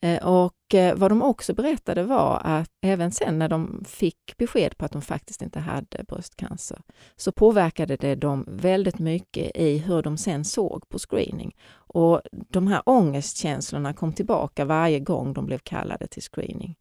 Eh, 0.01 0.27
och 0.27 0.73
eh, 0.73 0.95
vad 0.95 1.11
de 1.11 1.21
också 1.21 1.53
berättade 1.53 2.03
var 2.03 2.41
att 2.43 2.71
även 2.81 3.11
sen 3.11 3.39
när 3.39 3.49
de 3.49 3.83
fick 3.87 4.37
besked 4.37 4.77
på 4.77 4.85
att 4.85 4.91
de 4.91 5.01
faktiskt 5.01 5.41
inte 5.41 5.59
hade 5.59 6.03
bröstcancer, 6.07 6.81
så 7.15 7.31
påverkade 7.31 7.95
det 7.95 8.15
dem 8.15 8.45
väldigt 8.47 8.99
mycket 8.99 9.57
i 9.57 9.77
hur 9.77 10.01
de 10.01 10.17
sen 10.17 10.45
såg 10.45 10.89
på 10.89 10.99
screening. 10.99 11.55
Och 11.71 12.21
de 12.31 12.67
här 12.67 12.81
ångestkänslorna 12.85 13.93
kom 13.93 14.13
tillbaka 14.13 14.65
varje 14.65 14.99
gång 14.99 15.33
de 15.33 15.45
blev 15.45 15.59
kallade 15.59 16.07
till 16.07 16.23
screening. 16.23 16.75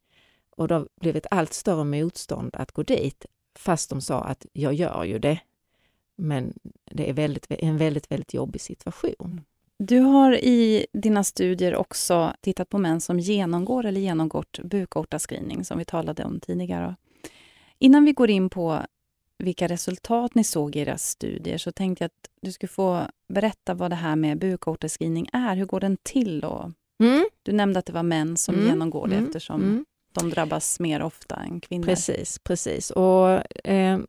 Och 0.56 0.68
det 0.68 0.86
blev 1.00 1.16
ett 1.16 1.26
allt 1.30 1.52
större 1.52 1.84
motstånd 1.84 2.50
att 2.56 2.72
gå 2.72 2.82
dit, 2.82 3.26
fast 3.58 3.90
de 3.90 4.00
sa 4.00 4.20
att 4.20 4.46
jag 4.52 4.74
gör 4.74 5.04
ju 5.04 5.18
det, 5.18 5.38
men 6.18 6.54
det 6.90 7.10
är 7.10 7.12
väldigt, 7.12 7.46
en 7.48 7.78
väldigt, 7.78 8.10
väldigt 8.10 8.34
jobbig 8.34 8.60
situation. 8.60 9.40
Du 9.78 9.98
har 9.98 10.32
i 10.32 10.86
dina 10.92 11.24
studier 11.24 11.76
också 11.76 12.32
tittat 12.40 12.68
på 12.68 12.78
män 12.78 13.00
som 13.00 13.20
genomgår 13.20 13.86
eller 13.86 14.00
genomgått 14.00 14.58
bukårtascreening, 14.64 15.64
som 15.64 15.78
vi 15.78 15.84
talade 15.84 16.24
om 16.24 16.40
tidigare. 16.40 16.96
Innan 17.78 18.04
vi 18.04 18.12
går 18.12 18.30
in 18.30 18.50
på 18.50 18.82
vilka 19.38 19.68
resultat 19.68 20.34
ni 20.34 20.44
såg 20.44 20.76
i 20.76 20.78
era 20.78 20.98
studier 20.98 21.58
så 21.58 21.72
tänkte 21.72 22.04
jag 22.04 22.06
att 22.06 22.30
du 22.42 22.52
skulle 22.52 22.68
få 22.68 23.02
berätta 23.28 23.74
vad 23.74 23.90
det 23.90 23.96
här 23.96 24.16
med 24.16 24.38
bukårtascreening 24.38 25.28
är. 25.32 25.56
Hur 25.56 25.66
går 25.66 25.80
den 25.80 25.96
till? 26.02 26.40
Då? 26.40 26.72
Mm. 27.02 27.26
Du 27.42 27.52
nämnde 27.52 27.78
att 27.78 27.86
det 27.86 27.92
var 27.92 28.02
män 28.02 28.36
som 28.36 28.54
mm. 28.54 28.66
genomgår 28.66 29.06
det 29.06 29.14
mm. 29.14 29.26
eftersom 29.26 29.62
mm. 29.62 29.84
de 30.12 30.30
drabbas 30.30 30.80
mer 30.80 31.02
ofta 31.02 31.36
än 31.36 31.60
kvinnor. 31.60 31.84
Precis, 31.84 32.38
precis. 32.38 32.90
Och, 32.90 33.56
eh, 33.68 34.00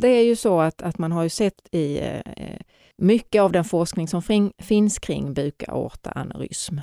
det 0.00 0.08
är 0.08 0.24
ju 0.24 0.36
så 0.36 0.60
att, 0.60 0.82
att 0.82 0.98
man 0.98 1.12
har 1.12 1.22
ju 1.22 1.28
sett 1.28 1.68
i 1.70 1.98
eh, 1.98 2.60
mycket 2.96 3.42
av 3.42 3.52
den 3.52 3.64
forskning 3.64 4.08
som 4.08 4.22
fring, 4.22 4.52
finns 4.58 4.98
kring 4.98 5.34
bukaortaaneurysm 5.34 6.78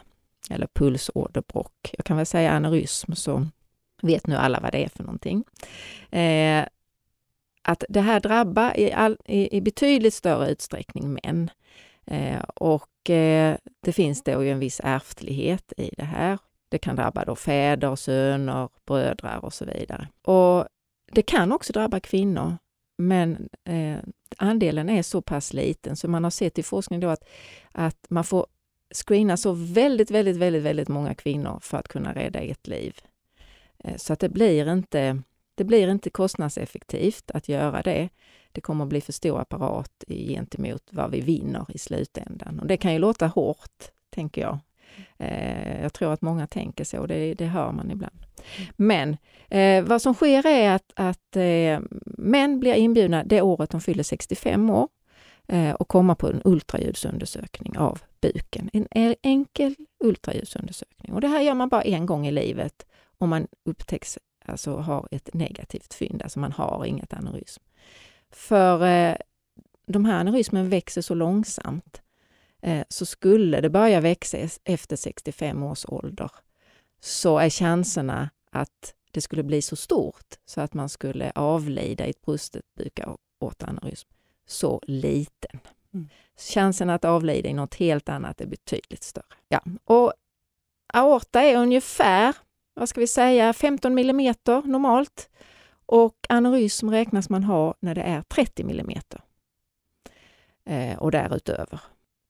eller 0.50 0.68
pulsåderbråck. 0.68 1.94
Jag 1.98 2.06
kan 2.06 2.18
väl 2.18 2.26
säga 2.26 2.52
aneurysm 2.52 3.14
så 3.14 3.48
vet 4.02 4.28
nu 4.28 4.36
alla 4.36 4.60
vad 4.60 4.72
det 4.72 4.84
är 4.84 4.90
för 4.90 5.04
någonting. 5.04 5.44
Eh, 6.12 6.66
att 7.64 7.84
det 7.90 8.02
här 8.02 8.20
drabbar 8.20 8.80
i, 8.80 8.92
all, 8.92 9.18
i, 9.26 9.58
i 9.58 9.62
betydligt 9.62 10.14
större 10.14 10.50
utsträckning 10.50 11.20
män. 11.24 11.50
Eh, 12.06 12.42
och 12.56 13.10
eh, 13.10 13.58
det 13.80 13.94
finns 13.94 14.24
då 14.24 14.44
ju 14.44 14.52
en 14.52 14.60
viss 14.60 14.82
ärftlighet 14.84 15.74
i 15.78 15.90
det 15.98 16.04
här. 16.04 16.38
Det 16.70 16.78
kan 16.78 16.96
drabba 16.96 17.26
då 17.26 17.36
fäder, 17.36 17.96
söner, 17.96 18.70
brödrar 18.86 19.46
och 19.46 19.54
så 19.54 19.66
vidare. 19.66 20.08
Och 20.22 20.66
det 21.12 21.22
kan 21.22 21.52
också 21.52 21.74
drabba 21.74 22.00
kvinnor 22.00 22.58
men 23.02 23.50
eh, 23.64 23.98
andelen 24.38 24.90
är 24.90 25.04
så 25.04 25.22
pass 25.22 25.54
liten 25.54 25.96
så 25.96 26.08
man 26.08 26.24
har 26.24 26.32
sett 26.32 26.60
i 26.60 26.64
forskning 26.64 27.00
då 27.00 27.10
att, 27.10 27.30
att 27.72 28.06
man 28.10 28.24
får 28.24 28.46
screena 28.94 29.38
så 29.38 29.52
väldigt, 29.52 30.12
väldigt, 30.12 30.38
väldigt, 30.38 30.64
väldigt 30.64 30.88
många 30.88 31.16
kvinnor 31.16 31.60
för 31.62 31.78
att 31.78 31.88
kunna 31.88 32.14
rädda 32.14 32.40
ett 32.40 32.68
liv. 32.68 32.98
Eh, 33.84 33.96
så 33.98 34.14
att 34.14 34.20
det 34.20 34.30
blir 34.30 34.72
inte 34.72 35.22
det 35.56 35.64
blir 35.64 35.88
inte 35.88 36.10
kostnadseffektivt 36.10 37.32
att 37.32 37.50
göra 37.50 37.82
det. 37.82 38.10
Det 38.52 38.62
kommer 38.62 38.84
att 38.84 38.90
bli 38.90 39.02
för 39.02 39.14
stor 39.14 39.40
apparat 39.40 40.04
gentemot 40.08 40.84
vad 40.92 41.12
vi 41.12 41.22
vinner 41.22 41.66
i 41.70 41.78
slutändan. 41.78 42.60
Och 42.60 42.68
det 42.68 42.78
kan 42.78 42.94
ju 42.94 43.00
låta 43.00 43.28
hårt, 43.28 43.84
tänker 44.10 44.42
jag. 44.42 44.60
Eh, 45.18 45.82
jag 45.82 45.94
tror 45.94 46.14
att 46.14 46.22
många 46.22 46.48
tänker 46.48 46.84
så, 46.84 47.06
det, 47.06 47.34
det 47.34 47.46
hör 47.46 47.72
man 47.72 47.92
ibland. 47.92 48.26
Men 48.76 49.18
eh, 49.50 49.84
vad 49.84 50.02
som 50.02 50.14
sker 50.14 50.48
är 50.48 50.72
att, 50.72 50.92
att 50.96 51.36
eh, 51.36 51.80
män 52.18 52.60
blir 52.60 52.74
inbjudna 52.74 53.24
det 53.24 53.42
året 53.42 53.70
de 53.70 53.82
fyller 53.82 54.04
65 54.04 54.70
år 54.70 54.88
eh, 55.48 55.72
och 55.72 55.88
kommer 55.88 56.16
på 56.16 56.28
en 56.28 56.42
ultraljudsundersökning 56.46 57.78
av 57.78 58.02
buken. 58.22 58.70
En 58.74 58.88
e-, 58.92 59.16
enkel 59.22 59.76
ultraljudsundersökning. 60.04 61.14
Och 61.14 61.22
det 61.22 61.28
här 61.28 61.42
gör 61.42 61.54
man 61.54 61.70
bara 61.70 61.82
en 61.82 62.06
gång 62.06 62.28
i 62.28 62.32
livet 62.32 62.86
om 63.18 63.30
man 63.30 63.48
upptäcks, 63.66 64.20
alltså 64.46 64.76
har 64.76 65.08
ett 65.12 65.34
negativt 65.34 65.94
fynd, 65.94 66.22
alltså 66.22 66.40
man 66.40 66.52
har 66.52 66.86
inget 66.86 67.14
aneurysm. 67.14 67.64
För 68.32 68.86
eh, 68.86 69.16
de 69.86 70.06
här 70.06 70.20
aneurysmen 70.20 70.70
växer 70.70 71.02
så 71.02 71.14
långsamt 71.14 72.02
Eh, 72.02 72.11
så 72.90 73.06
skulle 73.06 73.62
det 73.62 73.70
börja 73.70 74.00
växa 74.00 74.38
efter 74.64 74.96
65 74.96 75.64
års 75.64 75.86
ålder 75.88 76.32
så 77.00 77.38
är 77.38 77.50
chanserna 77.50 78.30
att 78.52 78.96
det 79.12 79.22
skulle 79.22 79.44
bli 79.44 79.62
så 79.62 79.76
stort 79.76 80.36
så 80.46 80.62
att 80.62 80.74
man 80.74 80.90
skulle 80.90 81.32
avlida 81.36 82.06
i 82.06 82.10
ett 82.10 82.22
brustet 82.22 82.66
bukaortaneurysm 82.76 84.10
så 84.46 84.82
liten. 84.84 85.60
Mm. 85.94 86.10
Chansen 86.38 86.90
att 86.90 87.06
avlida 87.06 87.50
i 87.50 87.54
något 87.54 87.76
helt 87.76 88.10
annat 88.10 88.42
är 88.42 88.46
betydligt 88.46 89.04
större. 89.04 89.26
Ja. 89.48 89.62
Och 89.84 90.14
aorta 90.94 91.42
är 91.42 91.58
ungefär, 91.58 92.36
vad 92.74 92.90
ska 92.90 93.00
vi 93.00 93.08
säga, 93.08 93.54
15 93.54 93.94
millimeter 93.94 94.62
normalt 94.62 95.30
och 95.86 96.16
aneurysm 96.30 96.90
räknas 96.90 97.30
man 97.30 97.44
ha 97.44 97.76
när 97.80 97.96
det 97.96 98.02
är 98.02 98.22
30 98.22 98.64
millimeter 98.64 99.22
eh, 100.66 100.98
och 100.98 101.12
därutöver. 101.12 101.80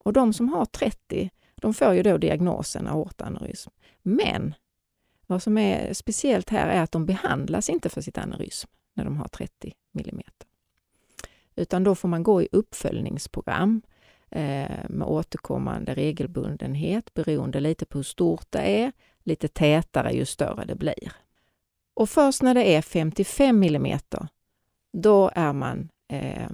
Och 0.03 0.13
de 0.13 0.33
som 0.33 0.49
har 0.49 0.65
30, 0.65 1.29
de 1.55 1.73
får 1.73 1.93
ju 1.93 2.03
då 2.03 2.17
diagnosen 2.17 2.87
aortaneurysm. 2.87 3.69
Men 4.01 4.53
vad 5.27 5.43
som 5.43 5.57
är 5.57 5.93
speciellt 5.93 6.49
här 6.49 6.67
är 6.67 6.81
att 6.81 6.91
de 6.91 7.05
behandlas 7.05 7.69
inte 7.69 7.89
för 7.89 8.01
sitt 8.01 8.17
aneurysm. 8.17 8.69
när 8.93 9.05
de 9.05 9.17
har 9.17 9.27
30 9.27 9.73
mm. 9.93 10.21
Utan 11.55 11.83
då 11.83 11.95
får 11.95 12.07
man 12.07 12.23
gå 12.23 12.41
i 12.41 12.47
uppföljningsprogram 12.51 13.81
eh, 14.29 14.89
med 14.89 15.07
återkommande 15.07 15.93
regelbundenhet 15.93 17.13
beroende 17.13 17.59
lite 17.59 17.85
på 17.85 17.97
hur 17.97 18.03
stort 18.03 18.45
det 18.49 18.81
är, 18.81 18.91
lite 19.23 19.47
tätare 19.47 20.11
ju 20.11 20.25
större 20.25 20.65
det 20.65 20.75
blir. 20.75 21.11
Och 21.93 22.09
först 22.09 22.41
när 22.41 22.53
det 22.53 22.75
är 22.75 22.81
55 22.81 23.63
mm, 23.63 23.99
då 24.93 25.31
är 25.35 25.53
man 25.53 25.89
eh, 26.07 26.49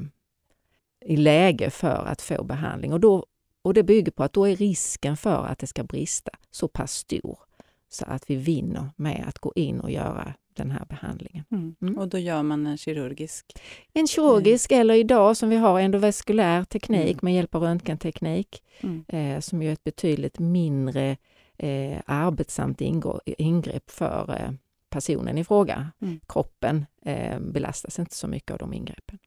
i 1.01 1.17
läge 1.17 1.69
för 1.69 2.05
att 2.05 2.21
få 2.21 2.43
behandling. 2.43 2.93
Och, 2.93 2.99
då, 2.99 3.25
och 3.67 3.73
det 3.73 3.83
bygger 3.83 4.11
på 4.11 4.23
att 4.23 4.33
då 4.33 4.47
är 4.47 4.55
risken 4.55 5.17
för 5.17 5.45
att 5.45 5.59
det 5.59 5.67
ska 5.67 5.83
brista 5.83 6.31
så 6.51 6.67
pass 6.67 6.93
stor 6.93 7.39
så 7.89 8.05
att 8.05 8.29
vi 8.29 8.35
vinner 8.35 8.89
med 8.95 9.25
att 9.27 9.39
gå 9.39 9.53
in 9.55 9.79
och 9.79 9.91
göra 9.91 10.33
den 10.53 10.71
här 10.71 10.85
behandlingen. 10.85 11.45
Mm. 11.51 11.75
Mm. 11.81 11.97
Och 11.97 12.07
då 12.07 12.17
gör 12.17 12.43
man 12.43 12.67
en 12.67 12.77
kirurgisk? 12.77 13.45
En 13.93 14.07
kirurgisk 14.07 14.71
mm. 14.71 14.81
eller 14.81 14.93
idag 14.93 15.37
som 15.37 15.49
vi 15.49 15.55
har 15.55 15.79
endovaskulär 15.79 16.63
teknik 16.63 17.11
mm. 17.11 17.19
med 17.21 17.33
hjälp 17.35 17.55
av 17.55 17.63
röntgenteknik 17.63 18.63
mm. 18.81 19.05
eh, 19.07 19.39
som 19.39 19.61
är 19.61 19.73
ett 19.73 19.83
betydligt 19.83 20.39
mindre 20.39 21.17
eh, 21.57 21.97
arbetsamt 22.05 22.81
ingrepp 23.25 23.91
för 23.91 24.41
eh, 24.41 24.51
personen 24.89 25.37
i 25.37 25.43
fråga. 25.43 25.91
Mm. 26.01 26.19
Kroppen 26.27 26.85
eh, 27.05 27.39
belastas 27.39 27.99
inte 27.99 28.15
så 28.15 28.27
mycket 28.27 28.51
av 28.51 28.57
de 28.57 28.73
ingreppen. 28.73 29.19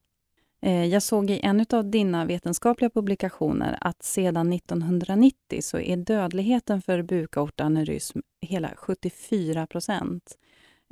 Eh, 0.62 0.85
jag 0.85 1.02
såg 1.02 1.31
i 1.31 1.40
en 1.43 1.67
av 1.71 1.90
dina 1.90 2.25
vetenskapliga 2.25 2.90
publikationer 2.90 3.79
att 3.81 4.02
sedan 4.02 4.52
1990 4.52 5.62
så 5.62 5.79
är 5.79 5.97
dödligheten 5.97 6.83
för 6.83 7.02
bukaortaneurysm 7.02 8.19
hela 8.40 8.71
74 8.76 9.67
procent. 9.67 10.38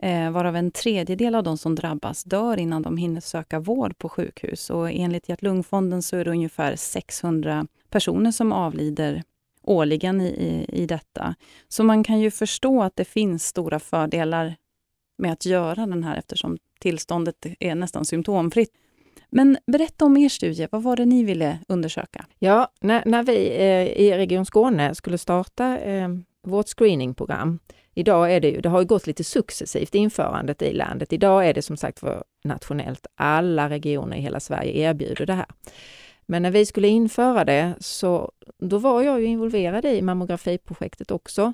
Eh, 0.02 0.30
varav 0.30 0.56
en 0.56 0.70
tredjedel 0.70 1.34
av 1.34 1.42
de 1.42 1.58
som 1.58 1.75
drabbas 1.75 2.25
dör 2.25 2.56
innan 2.56 2.82
de 2.82 2.96
hinner 2.96 3.20
söka 3.20 3.60
vård 3.60 3.98
på 3.98 4.08
sjukhus. 4.08 4.70
Och 4.70 4.90
enligt 4.90 5.28
Hjärt-Lungfonden 5.28 6.02
så 6.02 6.16
är 6.16 6.25
det 6.25 6.30
ungefär 6.30 6.76
600 6.76 7.66
personer 7.90 8.32
som 8.32 8.52
avlider 8.52 9.22
årligen 9.62 10.20
i, 10.20 10.26
i, 10.28 10.82
i 10.82 10.87
detta. 10.87 11.34
Så 11.68 11.84
man 11.84 12.04
kan 12.04 12.20
ju 12.20 12.30
förstå 12.30 12.82
att 12.82 12.96
det 12.96 13.04
finns 13.04 13.46
stora 13.46 13.78
fördelar 13.78 14.56
med 15.18 15.32
att 15.32 15.46
göra 15.46 15.87
den 15.87 16.04
här 16.04 16.16
eftersom 16.16 16.58
tillståndet 16.80 17.46
är 17.60 17.75
nästan 17.75 18.04
symptomfritt. 18.04 18.70
Men 19.30 19.58
berätta 19.66 20.04
om 20.04 20.16
er 20.16 20.28
studie. 20.28 20.68
Vad 20.70 20.82
var 20.82 20.97
det 20.97 21.04
ni 21.04 21.25
ville 21.25 21.58
undersöka? 21.68 22.26
Ja, 22.38 22.73
när, 22.80 23.02
när 23.06 23.23
vi 23.23 23.49
eh, 23.49 23.87
i 23.87 24.12
Region 24.16 24.47
Skåne 24.47 24.94
skulle 24.94 25.18
starta 25.18 25.78
eh, 25.78 26.08
vårt 26.42 26.68
screeningprogram. 26.68 27.58
Idag 27.94 28.35
är 28.35 28.40
det 28.40 28.50
ju, 28.50 28.61
det 28.61 28.68
har 28.68 28.80
ju 28.80 28.87
gått 28.87 29.06
lite 29.06 29.25
successivt 29.25 29.94
införandet 29.94 30.62
i 30.62 30.73
landet. 30.73 31.12
Idag 31.12 31.49
är 31.49 31.54
det 31.54 31.62
som 31.62 31.76
sagt 31.76 31.99
för 31.99 32.25
nationellt. 32.44 33.06
Alla 33.14 33.70
regioner 33.70 34.16
i 34.16 34.20
hela 34.20 34.40
Sverige 34.40 34.90
erbjuder 34.90 35.26
det 35.26 35.35
här. 35.35 35.47
Men 36.26 36.42
när 36.42 36.50
vi 36.50 36.66
skulle 36.66 36.88
införa 36.88 37.44
det 37.44 37.75
så 37.80 38.32
då 38.58 38.78
var 38.78 39.02
jag 39.02 39.20
ju 39.20 39.26
involverad 39.26 39.85
i 39.85 40.02
mammografiprojektet 40.02 41.11
också. 41.11 41.52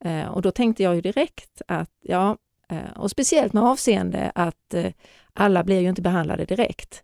Eh, 0.00 0.26
och 0.28 0.42
då 0.42 0.50
tänkte 0.50 0.82
jag 0.82 0.94
ju 0.94 1.00
direkt 1.00 1.62
att 1.68 1.90
ja, 2.02 2.36
eh, 2.70 2.96
och 2.96 3.10
speciellt 3.10 3.52
med 3.52 3.62
avseende 3.62 4.32
att 4.34 4.74
eh, 4.74 4.92
alla 5.32 5.64
blir 5.64 5.80
ju 5.80 5.88
inte 5.88 6.02
behandlade 6.02 6.44
direkt. 6.44 7.02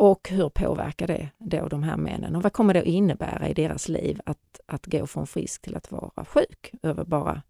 Och 0.00 0.28
hur 0.30 0.48
påverkar 0.48 1.06
det 1.06 1.28
då 1.38 1.68
de 1.68 1.82
här 1.82 1.96
männen? 1.96 2.36
Och 2.36 2.42
vad 2.42 2.52
kommer 2.52 2.74
det 2.74 2.80
att 2.80 2.86
innebära 2.86 3.48
i 3.48 3.54
deras 3.54 3.88
liv 3.88 4.20
att, 4.26 4.60
att 4.66 4.86
gå 4.86 5.06
från 5.06 5.26
frisk 5.26 5.62
till 5.62 5.76
att 5.76 5.92
vara 5.92 6.24
sjuk 6.24 6.72
över 6.82 7.04
bara 7.04 7.42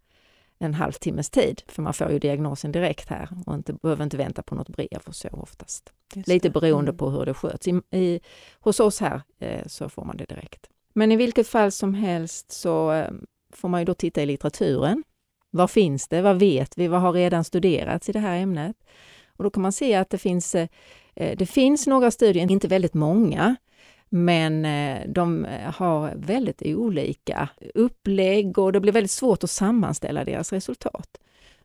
en 0.59 0.73
halvtimmes 0.73 1.29
tid? 1.29 1.61
För 1.67 1.81
man 1.81 1.93
får 1.93 2.11
ju 2.11 2.19
diagnosen 2.19 2.71
direkt 2.71 3.09
här 3.09 3.29
och 3.45 3.55
inte, 3.55 3.73
behöver 3.73 4.03
inte 4.03 4.17
vänta 4.17 4.41
på 4.41 4.55
något 4.55 4.69
brev 4.69 5.01
och 5.05 5.15
så 5.15 5.27
oftast. 5.31 5.93
Lite 6.25 6.49
beroende 6.49 6.89
mm. 6.89 6.97
på 6.97 7.09
hur 7.09 7.25
det 7.25 7.33
sköts. 7.33 7.67
I, 7.67 7.81
i, 7.91 8.19
hos 8.59 8.79
oss 8.79 8.99
här 8.99 9.21
eh, 9.39 9.65
så 9.65 9.89
får 9.89 10.05
man 10.05 10.17
det 10.17 10.25
direkt. 10.25 10.69
Men 10.93 11.11
i 11.11 11.15
vilket 11.15 11.47
fall 11.47 11.71
som 11.71 11.93
helst 11.93 12.51
så 12.51 12.91
eh, 12.91 13.11
får 13.53 13.69
man 13.69 13.81
ju 13.81 13.85
då 13.85 13.93
titta 13.93 14.21
i 14.21 14.25
litteraturen. 14.25 15.03
Vad 15.49 15.71
finns 15.71 16.07
det? 16.07 16.21
Vad 16.21 16.39
vet 16.39 16.77
vi? 16.77 16.87
Vad 16.87 17.01
har 17.01 17.13
redan 17.13 17.43
studerats 17.43 18.09
i 18.09 18.11
det 18.11 18.19
här 18.19 18.37
ämnet? 18.37 18.75
Och 19.37 19.43
då 19.43 19.49
kan 19.49 19.63
man 19.63 19.71
se 19.71 19.95
att 19.95 20.09
det 20.09 20.17
finns 20.17 20.55
eh, 20.55 20.67
Eh, 20.67 21.00
Eh, 21.15 21.37
det 21.37 21.45
finns 21.45 21.87
några 21.87 22.11
studier, 22.11 22.51
inte 22.51 22.67
väldigt 22.67 22.93
många, 22.93 23.55
men 24.09 24.65
eh, 24.65 25.07
de 25.07 25.45
eh, 25.45 25.73
har 25.73 26.13
väldigt 26.15 26.61
olika 26.65 27.49
upplägg 27.75 28.57
och 28.57 28.71
det 28.71 28.79
blir 28.79 28.93
väldigt 28.93 29.11
svårt 29.11 29.43
att 29.43 29.49
sammanställa 29.49 30.23
deras 30.23 30.53
resultat. 30.53 31.17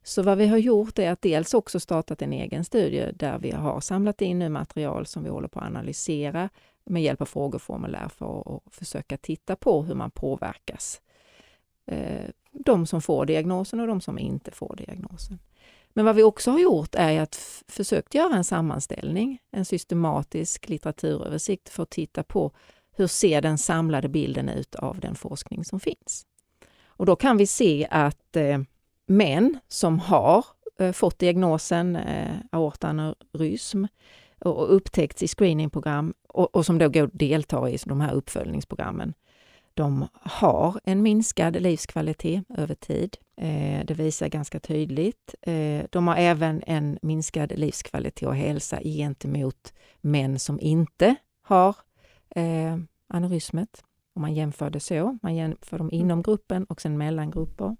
Så 0.02 0.22
vad 0.22 0.38
vi 0.38 0.46
har 0.46 0.59
gjort 0.59 0.98
är 0.98 1.11
att 1.11 1.22
dels 1.22 1.54
också 1.54 1.80
startat 1.80 2.22
en 2.22 2.32
egen 2.32 2.64
studie 2.64 3.12
där 3.14 3.38
vi 3.38 3.50
har 3.50 3.80
samlat 3.80 4.22
in 4.22 4.38
nu 4.38 4.48
material 4.48 5.06
som 5.06 5.24
vi 5.24 5.30
håller 5.30 5.48
på 5.48 5.59
att 5.59 5.66
analysera 5.66 6.48
med 6.85 7.02
hjälp 7.02 7.20
av 7.20 7.26
frågeformulär 7.26 8.09
för 8.09 8.56
att 8.56 8.74
försöka 8.74 9.16
titta 9.16 9.56
på 9.56 9.82
hur 9.82 9.94
man 9.94 10.11
påverkas. 10.11 11.00
De 12.52 12.87
som 12.87 13.02
får 13.02 13.26
diagnosen 13.26 13.80
och 13.80 13.87
de 13.87 14.00
som 14.00 14.18
inte 14.18 14.50
får 14.50 14.76
diagnosen. 14.76 15.38
Men 15.96 16.04
vad 16.04 16.16
vi 16.16 16.22
också 16.22 16.50
har 16.50 16.59
gjort 16.59 16.94
är 16.94 17.20
att 17.20 17.62
försökt 17.68 18.14
göra 18.14 18.37
en 18.37 18.44
sammanställning, 18.44 19.38
en 19.50 19.64
systematisk 19.64 20.68
litteraturöversikt 20.68 21.68
för 21.68 21.82
att 21.82 21.90
titta 21.90 22.22
på 22.22 22.52
hur 22.96 23.06
ser 23.06 23.42
den 23.42 23.59
samlade 23.59 24.09
bilden 24.09 24.48
ut 24.48 24.74
av 24.74 25.00
den 25.00 25.14
forskning 25.14 25.64
som 25.64 25.80
finns. 25.80 26.26
Och 26.87 27.06
då 27.06 27.16
kan 27.16 27.37
vi 27.37 27.46
se 27.46 27.88
att 27.90 28.37
eh, 28.37 28.59
män 29.06 29.59
som 29.68 29.98
har 29.98 30.44
eh, 30.78 30.92
fått 30.92 31.18
diagnosen 31.18 31.96
eh, 31.96 32.35
aortaneurysm 32.52 33.85
och 34.40 34.74
upptäckts 34.76 35.22
i 35.22 35.28
screeningprogram 35.28 36.14
och, 36.28 36.56
och 36.56 36.66
som 36.66 36.78
då 36.78 36.88
går, 36.88 37.11
deltar 37.12 37.68
i 37.68 37.78
de 37.85 38.00
här 38.00 38.12
uppföljningsprogrammen, 38.12 39.14
de 39.74 40.09
har 40.14 40.80
en 40.85 41.02
minskad 41.02 41.62
livskvalitet 41.62 42.44
över 42.48 42.74
tid. 42.74 43.16
Eh, 43.37 43.85
det 43.85 43.94
visar 43.94 44.29
ganska 44.29 44.61
tydligt. 44.61 45.35
Eh, 45.42 45.85
de 45.90 46.09
har 46.09 46.16
även 46.16 46.62
en 46.66 46.99
minskad 47.03 47.53
livskvalitet 47.59 48.29
och 48.29 48.37
hälsa 48.37 48.81
gentemot 48.83 49.72
män 50.01 50.38
som 50.38 50.61
inte 50.61 51.14
har 51.42 51.77
eh, 52.37 52.77
aneurysmet. 53.09 53.85
Om 54.14 54.22
man 54.22 54.35
jämför 54.35 54.70
det 54.70 54.81
så. 54.81 55.18
Man 55.22 55.35
jämför 55.35 55.79
dem 55.79 55.90
inom 55.92 56.22
gruppen 56.22 56.64
och 56.64 56.81
sen 56.81 56.99
mellan 56.99 57.31
grupper. 57.31 57.77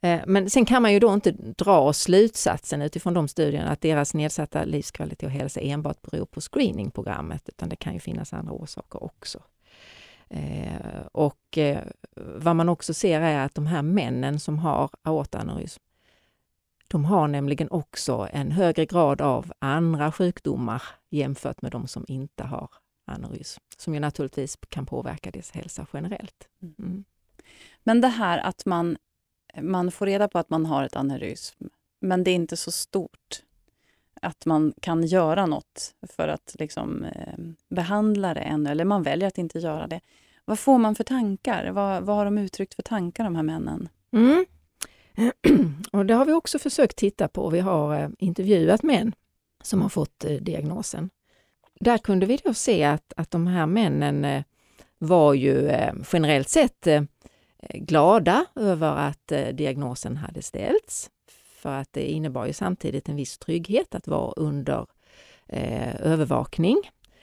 Eh, 0.00 0.20
men 0.26 0.50
sen 0.50 0.64
kan 0.64 0.82
man 0.82 0.92
ju 0.92 0.98
då 0.98 1.14
inte 1.14 1.30
dra 1.32 1.92
slutsatsen 1.92 2.82
utifrån 2.82 3.14
de 3.14 3.28
studierna 3.28 3.70
att 3.70 3.80
deras 3.80 4.14
nedsatta 4.14 4.64
livskvalitet 4.64 5.26
och 5.26 5.30
hälsa 5.30 5.60
enbart 5.60 6.02
beror 6.02 6.26
på 6.26 6.40
screeningprogrammet, 6.40 7.48
utan 7.48 7.68
det 7.68 7.76
kan 7.76 7.94
ju 7.94 8.00
finnas 8.00 8.32
andra 8.32 8.52
orsaker 8.52 9.04
också. 9.04 9.42
Eh, 10.30 11.06
och 11.12 11.58
eh, 11.58 11.82
vad 12.16 12.56
man 12.56 12.68
också 12.68 12.94
ser 12.94 13.20
är 13.20 13.44
att 13.44 13.54
de 13.54 13.66
här 13.66 13.82
männen 13.82 14.40
som 14.40 14.58
har 14.58 14.90
aortaneurysm, 15.02 15.82
de 16.88 17.04
har 17.04 17.28
nämligen 17.28 17.70
också 17.70 18.28
en 18.32 18.50
högre 18.50 18.86
grad 18.86 19.20
av 19.20 19.52
andra 19.58 20.12
sjukdomar 20.12 20.82
jämfört 21.10 21.62
med 21.62 21.72
de 21.72 21.88
som 21.88 22.04
inte 22.08 22.44
har 22.44 22.68
aneurysm, 23.04 23.62
som 23.76 23.94
ju 23.94 24.00
naturligtvis 24.00 24.58
kan 24.68 24.86
påverka 24.86 25.30
deras 25.30 25.50
hälsa 25.50 25.86
generellt. 25.92 26.48
Mm. 26.62 26.74
mm. 26.78 27.04
Men 27.84 28.00
det 28.00 28.08
här 28.08 28.38
att 28.38 28.66
man, 28.66 28.96
man 29.60 29.90
får 29.90 30.06
reda 30.06 30.28
på 30.28 30.38
att 30.38 30.50
man 30.50 30.66
har 30.66 30.84
ett 30.84 30.96
aneurysm, 30.96 31.64
men 32.00 32.24
det 32.24 32.30
är 32.30 32.34
inte 32.34 32.56
så 32.56 32.70
stort 32.70 33.42
att 34.26 34.46
man 34.46 34.74
kan 34.80 35.06
göra 35.06 35.46
något 35.46 35.94
för 36.16 36.28
att 36.28 36.56
liksom, 36.58 37.04
eh, 37.04 37.38
behandla 37.68 38.34
det 38.34 38.40
ännu, 38.40 38.70
eller 38.70 38.84
man 38.84 39.02
väljer 39.02 39.28
att 39.28 39.38
inte 39.38 39.58
göra 39.58 39.86
det. 39.86 40.00
Vad 40.44 40.58
får 40.58 40.78
man 40.78 40.94
för 40.94 41.04
tankar? 41.04 41.70
Vad, 41.70 42.02
vad 42.02 42.16
har 42.16 42.24
de 42.24 42.38
uttryckt 42.38 42.74
för 42.74 42.82
tankar, 42.82 43.24
de 43.24 43.36
här 43.36 43.42
männen? 43.42 43.88
Mm. 44.12 44.46
Och 45.92 46.06
det 46.06 46.14
har 46.14 46.24
vi 46.24 46.32
också 46.32 46.58
försökt 46.58 46.96
titta 46.96 47.28
på. 47.28 47.50
Vi 47.50 47.60
har 47.60 48.00
eh, 48.00 48.08
intervjuat 48.18 48.82
män 48.82 49.14
som 49.62 49.82
har 49.82 49.88
fått 49.88 50.24
eh, 50.24 50.30
diagnosen. 50.30 51.10
Där 51.80 51.98
kunde 51.98 52.26
vi 52.26 52.36
då 52.44 52.54
se 52.54 52.84
att, 52.84 53.12
att 53.16 53.30
de 53.30 53.46
här 53.46 53.66
männen 53.66 54.24
eh, 54.24 54.42
var 54.98 55.34
ju 55.34 55.68
eh, 55.68 55.94
generellt 56.12 56.48
sett 56.48 56.86
eh, 56.86 57.02
glada 57.74 58.46
över 58.54 58.96
att 58.96 59.32
eh, 59.32 59.48
diagnosen 59.48 60.16
hade 60.16 60.42
ställts 60.42 61.10
för 61.56 61.72
att 61.72 61.92
det 61.92 62.10
innebar 62.10 62.46
ju 62.46 62.52
samtidigt 62.52 63.08
en 63.08 63.16
viss 63.16 63.38
trygghet 63.38 63.94
att 63.94 64.08
vara 64.08 64.32
under 64.36 64.86
eh, 65.48 66.06
övervakning. 66.06 66.76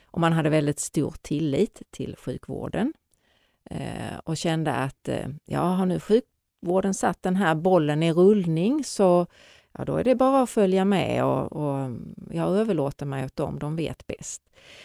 Och 0.06 0.22
man 0.22 0.34
hade 0.34 0.50
väldigt 0.50 0.80
stor 0.80 1.16
tillit 1.22 1.82
till 1.92 2.16
sjukvården 2.18 2.94
eh, 3.70 4.18
och 4.24 4.38
kände 4.38 4.74
att 4.74 5.08
eh, 5.08 5.28
ja, 5.46 5.62
har 5.62 5.86
nu 5.86 6.00
sjukvården 6.00 6.94
satt 6.94 7.24
den 7.24 7.36
här 7.36 7.56
bollen 7.56 8.04
i 8.04 8.14
rullning 8.14 8.84
så 8.84 9.28
ja, 9.72 9.86
då 9.86 9.98
är 9.98 10.04
det 10.04 10.16
bara 10.16 10.44
att 10.44 10.50
följa 10.50 10.86
med 10.86 11.26
och, 11.26 11.52
och 11.52 11.92
jag 12.32 12.58
överlåter 12.58 13.06
mig 13.06 13.26
åt 13.26 13.36
dem, 13.36 13.60
de 13.60 13.76
vet 13.76 14.08
bäst. 14.08 14.42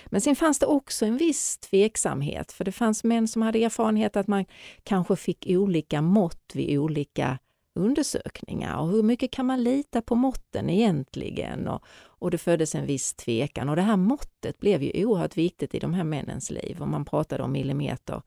Men 0.06 0.20
sen 0.20 0.37
fanns 0.37 0.58
det 0.58 0.66
också 0.66 1.06
en 1.06 1.16
viss 1.16 1.58
tveksamhet, 1.58 2.52
för 2.52 2.64
det 2.64 2.72
fanns 2.72 3.04
män 3.04 3.28
som 3.28 3.42
hade 3.42 3.64
erfarenhet 3.64 4.16
att 4.16 4.26
man 4.26 4.44
kanske 4.82 5.16
fick 5.16 5.46
olika 5.48 6.02
mått 6.02 6.52
vid 6.54 6.78
olika 6.78 7.38
undersökningar 7.78 8.76
och 8.76 8.88
hur 8.88 9.02
mycket 9.02 9.30
kan 9.30 9.46
man 9.46 9.62
lita 9.62 10.02
på 10.02 10.14
måtten 10.14 10.70
egentligen? 10.70 11.68
Och, 11.68 11.84
och 12.04 12.30
det 12.30 12.38
föddes 12.38 12.74
en 12.74 12.86
viss 12.86 13.14
tvekan 13.14 13.68
och 13.68 13.76
det 13.76 13.82
här 13.82 13.96
måttet 13.96 14.58
blev 14.58 14.82
ju 14.82 15.06
oerhört 15.06 15.36
viktigt 15.36 15.74
i 15.74 15.78
de 15.78 15.94
här 15.94 16.04
männens 16.04 16.50
liv. 16.50 16.82
Och 16.82 16.88
man 16.88 17.04
pratade 17.04 17.42
om 17.42 17.52
millimeter. 17.52 18.22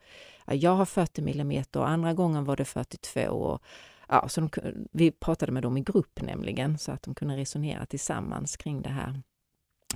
Jag 0.45 0.75
har 0.75 0.85
40 0.85 1.21
millimeter 1.21 1.79
och 1.79 1.89
andra 1.89 2.13
gången 2.13 2.45
var 2.45 2.55
det 2.55 2.65
42. 2.65 3.21
Och, 3.29 3.61
ja, 4.07 4.29
så 4.29 4.41
de, 4.41 4.49
vi 4.91 5.11
pratade 5.11 5.51
med 5.51 5.63
dem 5.63 5.77
i 5.77 5.81
grupp 5.81 6.21
nämligen 6.21 6.77
så 6.77 6.91
att 6.91 7.03
de 7.03 7.15
kunde 7.15 7.37
resonera 7.37 7.85
tillsammans 7.85 8.57
kring 8.57 8.81
det 8.81 8.89
här 8.89 9.21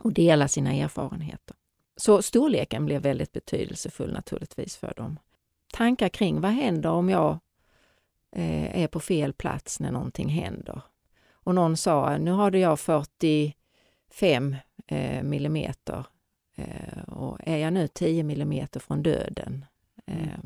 och 0.01 0.13
dela 0.13 0.47
sina 0.47 0.73
erfarenheter. 0.73 1.55
Så 1.97 2.21
storleken 2.21 2.85
blev 2.85 3.01
väldigt 3.01 3.31
betydelsefull 3.31 4.13
naturligtvis 4.13 4.77
för 4.77 4.93
dem. 4.97 5.19
Tankar 5.73 6.09
kring 6.09 6.41
vad 6.41 6.51
händer 6.51 6.89
om 6.89 7.09
jag 7.09 7.39
eh, 8.36 8.84
är 8.84 8.88
på 8.88 9.00
fel 9.00 9.34
plats 9.34 9.80
när 9.80 9.91
någonting 9.91 10.30
händer? 10.30 10.82
Och 11.32 11.56
någon 11.56 11.78
sa, 11.78 12.17
nu 12.17 12.32
hade 12.32 12.60
jag 12.60 12.80
45 12.80 14.56
eh, 14.88 15.24
millimeter 15.24 16.06
eh, 16.56 17.04
och 17.08 17.38
är 17.43 17.58
jag 17.58 17.74
nu 17.74 17.88
10 17.88 18.24
millimeter 18.24 18.80
från 18.80 19.04
döden? 19.04 19.65
Eh, 20.08 20.39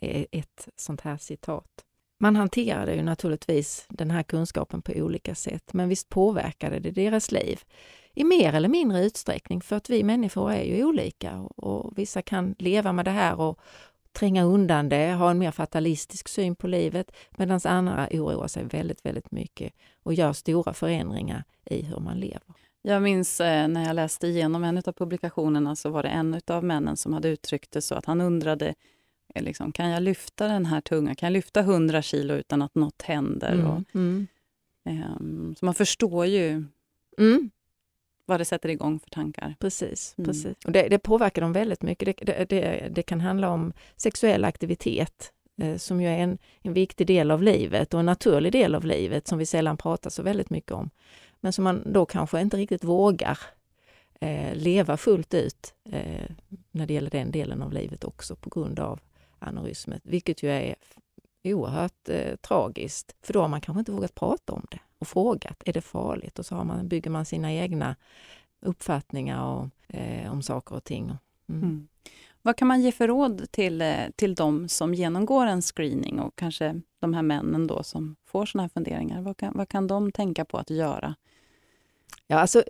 är 0.00 0.26
ett 0.32 0.68
sånt 0.76 1.00
här 1.00 1.16
citat. 1.16 1.84
Man 2.18 2.36
hanterade 2.36 2.94
ju 2.94 3.02
naturligtvis 3.02 3.86
den 3.88 4.10
här 4.10 4.22
kunskapen 4.22 4.82
på 4.82 4.92
olika 4.92 5.34
sätt, 5.34 5.72
men 5.72 5.88
visst 5.88 6.08
påverkade 6.08 6.78
det 6.78 6.90
deras 6.90 7.32
liv 7.32 7.60
i 8.14 8.24
mer 8.24 8.52
eller 8.52 8.68
mindre 8.68 9.04
utsträckning 9.04 9.60
för 9.60 9.76
att 9.76 9.90
vi 9.90 10.04
människor 10.04 10.52
är 10.52 10.62
ju 10.62 10.84
olika 10.84 11.38
och, 11.38 11.58
och 11.58 11.98
vissa 11.98 12.22
kan 12.22 12.54
leva 12.58 12.92
med 12.92 13.04
det 13.04 13.10
här 13.10 13.40
och 13.40 13.60
tränga 14.12 14.44
undan 14.44 14.88
det, 14.88 15.12
ha 15.12 15.30
en 15.30 15.38
mer 15.38 15.50
fatalistisk 15.50 16.28
syn 16.28 16.56
på 16.56 16.66
livet 16.66 17.10
medan 17.30 17.60
andra 17.64 18.08
oroar 18.10 18.48
sig 18.48 18.64
väldigt, 18.64 19.06
väldigt 19.06 19.30
mycket 19.30 19.72
och 20.02 20.14
gör 20.14 20.32
stora 20.32 20.72
förändringar 20.72 21.44
i 21.64 21.82
hur 21.82 22.00
man 22.00 22.20
lever. 22.20 22.42
Jag 22.82 23.02
minns 23.02 23.40
eh, 23.40 23.68
när 23.68 23.86
jag 23.86 23.96
läste 23.96 24.26
igenom 24.26 24.64
en 24.64 24.78
av 24.78 24.92
publikationerna 24.92 25.76
så 25.76 25.90
var 25.90 26.02
det 26.02 26.08
en 26.08 26.40
av 26.46 26.64
männen 26.64 26.96
som 26.96 27.12
hade 27.12 27.28
uttryckt 27.28 27.70
det 27.70 27.82
så 27.82 27.94
att 27.94 28.06
han 28.06 28.20
undrade 28.20 28.74
eh, 29.34 29.42
liksom, 29.42 29.72
kan 29.72 29.90
jag 29.90 30.02
lyfta 30.02 30.48
den 30.48 30.66
här 30.66 30.80
tungan, 30.80 31.16
kan 31.16 31.26
jag 31.26 31.32
lyfta 31.32 31.60
100 31.60 32.02
kilo 32.02 32.34
utan 32.34 32.62
att 32.62 32.74
något 32.74 33.02
händer? 33.02 33.52
Mm, 33.52 33.66
och, 33.66 33.82
mm. 33.94 34.26
Eh, 34.84 35.54
så 35.58 35.64
man 35.64 35.74
förstår 35.74 36.26
ju 36.26 36.64
mm 37.18 37.50
vad 38.30 38.40
det 38.40 38.44
sätter 38.44 38.68
igång 38.68 39.00
för 39.00 39.10
tankar. 39.10 39.54
Precis. 39.58 40.14
Mm. 40.18 40.26
precis. 40.26 40.56
Och 40.64 40.72
det, 40.72 40.88
det, 40.88 40.98
påverkar 40.98 41.42
dem 41.42 41.52
väldigt 41.52 41.82
mycket. 41.82 42.26
Det, 42.26 42.46
det, 42.48 42.88
det 42.90 43.02
kan 43.02 43.20
handla 43.20 43.50
om 43.50 43.72
sexuell 43.96 44.44
aktivitet 44.44 45.32
eh, 45.62 45.76
som 45.76 46.00
ju 46.00 46.08
är 46.08 46.18
en, 46.18 46.38
en 46.62 46.72
viktig 46.72 47.06
del 47.06 47.30
av 47.30 47.42
livet 47.42 47.94
och 47.94 48.00
en 48.00 48.06
naturlig 48.06 48.52
del 48.52 48.74
av 48.74 48.84
livet 48.84 49.28
som 49.28 49.38
vi 49.38 49.46
sällan 49.46 49.76
pratar 49.76 50.10
så 50.10 50.22
väldigt 50.22 50.50
mycket 50.50 50.72
om. 50.72 50.90
Men 51.40 51.52
som 51.52 51.64
man 51.64 51.92
då 51.92 52.06
kanske 52.06 52.40
inte 52.40 52.56
riktigt 52.56 52.84
vågar 52.84 53.38
eh, 54.20 54.54
leva 54.54 54.96
fullt 54.96 55.34
ut 55.34 55.74
eh, 55.90 56.30
när 56.70 56.86
det 56.86 56.94
gäller 56.94 57.10
den 57.10 57.30
delen 57.30 57.62
av 57.62 57.72
livet 57.72 58.04
också 58.04 58.36
på 58.36 58.50
grund 58.50 58.78
av 58.80 59.00
aneurysmet, 59.38 60.02
vilket 60.04 60.42
ju 60.42 60.50
är 60.50 60.74
oerhört 61.44 62.08
eh, 62.08 62.36
tragiskt. 62.36 63.16
För 63.22 63.32
då 63.32 63.40
har 63.40 63.48
man 63.48 63.60
kanske 63.60 63.78
inte 63.78 63.92
vågat 63.92 64.14
prata 64.14 64.52
om 64.52 64.66
det 64.70 64.78
och 65.00 65.08
frågat, 65.08 65.62
är 65.66 65.72
det 65.72 65.80
farligt? 65.80 66.38
Och 66.38 66.46
så 66.46 66.54
har 66.54 66.64
man, 66.64 66.88
bygger 66.88 67.10
man 67.10 67.24
sina 67.24 67.52
egna 67.52 67.96
uppfattningar 68.60 69.44
och, 69.44 69.94
eh, 69.94 70.32
om 70.32 70.42
saker 70.42 70.74
och 70.74 70.84
ting. 70.84 71.04
Mm. 71.48 71.62
Mm. 71.62 71.88
Vad 72.42 72.56
kan 72.56 72.68
man 72.68 72.80
ge 72.80 72.92
för 72.92 73.08
råd 73.08 73.50
till, 73.50 73.82
eh, 73.82 73.96
till 74.16 74.34
de 74.34 74.68
som 74.68 74.94
genomgår 74.94 75.46
en 75.46 75.62
screening 75.62 76.20
och 76.20 76.36
kanske 76.36 76.80
de 77.00 77.14
här 77.14 77.22
männen 77.22 77.66
då 77.66 77.82
som 77.82 78.16
får 78.26 78.46
såna 78.46 78.62
här 78.62 78.68
funderingar? 78.68 79.22
Vad 79.22 79.36
kan, 79.36 79.52
vad 79.56 79.68
kan 79.68 79.86
de 79.86 80.12
tänka 80.12 80.44
på 80.44 80.58
att 80.58 80.70
göra? 80.70 81.14
Ja, 82.26 82.38
alltså 82.38 82.62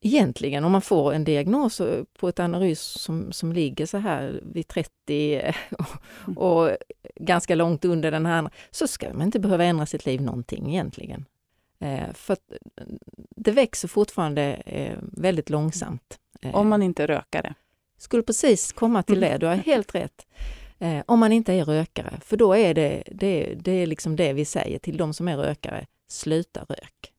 egentligen 0.00 0.64
om 0.64 0.72
man 0.72 0.82
får 0.82 1.12
en 1.12 1.24
diagnos 1.24 1.80
på 2.18 2.28
ett 2.28 2.40
analys 2.40 2.80
som, 2.80 3.32
som 3.32 3.52
ligger 3.52 3.86
så 3.86 3.98
här 3.98 4.40
vid 4.42 4.68
30 4.68 5.52
och, 6.36 6.36
och 6.36 6.76
ganska 7.16 7.54
långt 7.54 7.84
under 7.84 8.10
den 8.10 8.26
här, 8.26 8.50
så 8.70 8.86
ska 8.86 9.12
man 9.12 9.22
inte 9.22 9.40
behöva 9.40 9.64
ändra 9.64 9.86
sitt 9.86 10.06
liv 10.06 10.20
någonting 10.20 10.68
egentligen. 10.68 11.24
Eh, 11.80 12.12
för 12.12 12.36
det 13.36 13.50
växer 13.50 13.88
fortfarande 13.88 14.42
eh, 14.54 14.98
väldigt 15.00 15.50
långsamt. 15.50 16.18
Eh, 16.40 16.54
om 16.54 16.68
man 16.68 16.82
inte 16.82 17.02
är 17.02 17.06
rökare? 17.06 17.54
Skulle 17.98 18.22
precis 18.22 18.72
komma 18.72 19.02
till 19.02 19.20
det, 19.20 19.38
du 19.38 19.46
har 19.46 19.54
helt 19.54 19.94
rätt. 19.94 20.26
Eh, 20.78 21.02
om 21.06 21.18
man 21.18 21.32
inte 21.32 21.52
är 21.52 21.64
rökare, 21.64 22.20
för 22.20 22.36
då 22.36 22.56
är 22.56 22.74
det, 22.74 23.02
det, 23.06 23.54
det 23.54 23.72
är 23.72 23.86
liksom 23.86 24.16
det 24.16 24.32
vi 24.32 24.44
säger 24.44 24.78
till 24.78 24.96
de 24.96 25.14
som 25.14 25.28
är 25.28 25.36
rökare, 25.36 25.86
sluta 26.08 26.64
rök. 26.68 27.12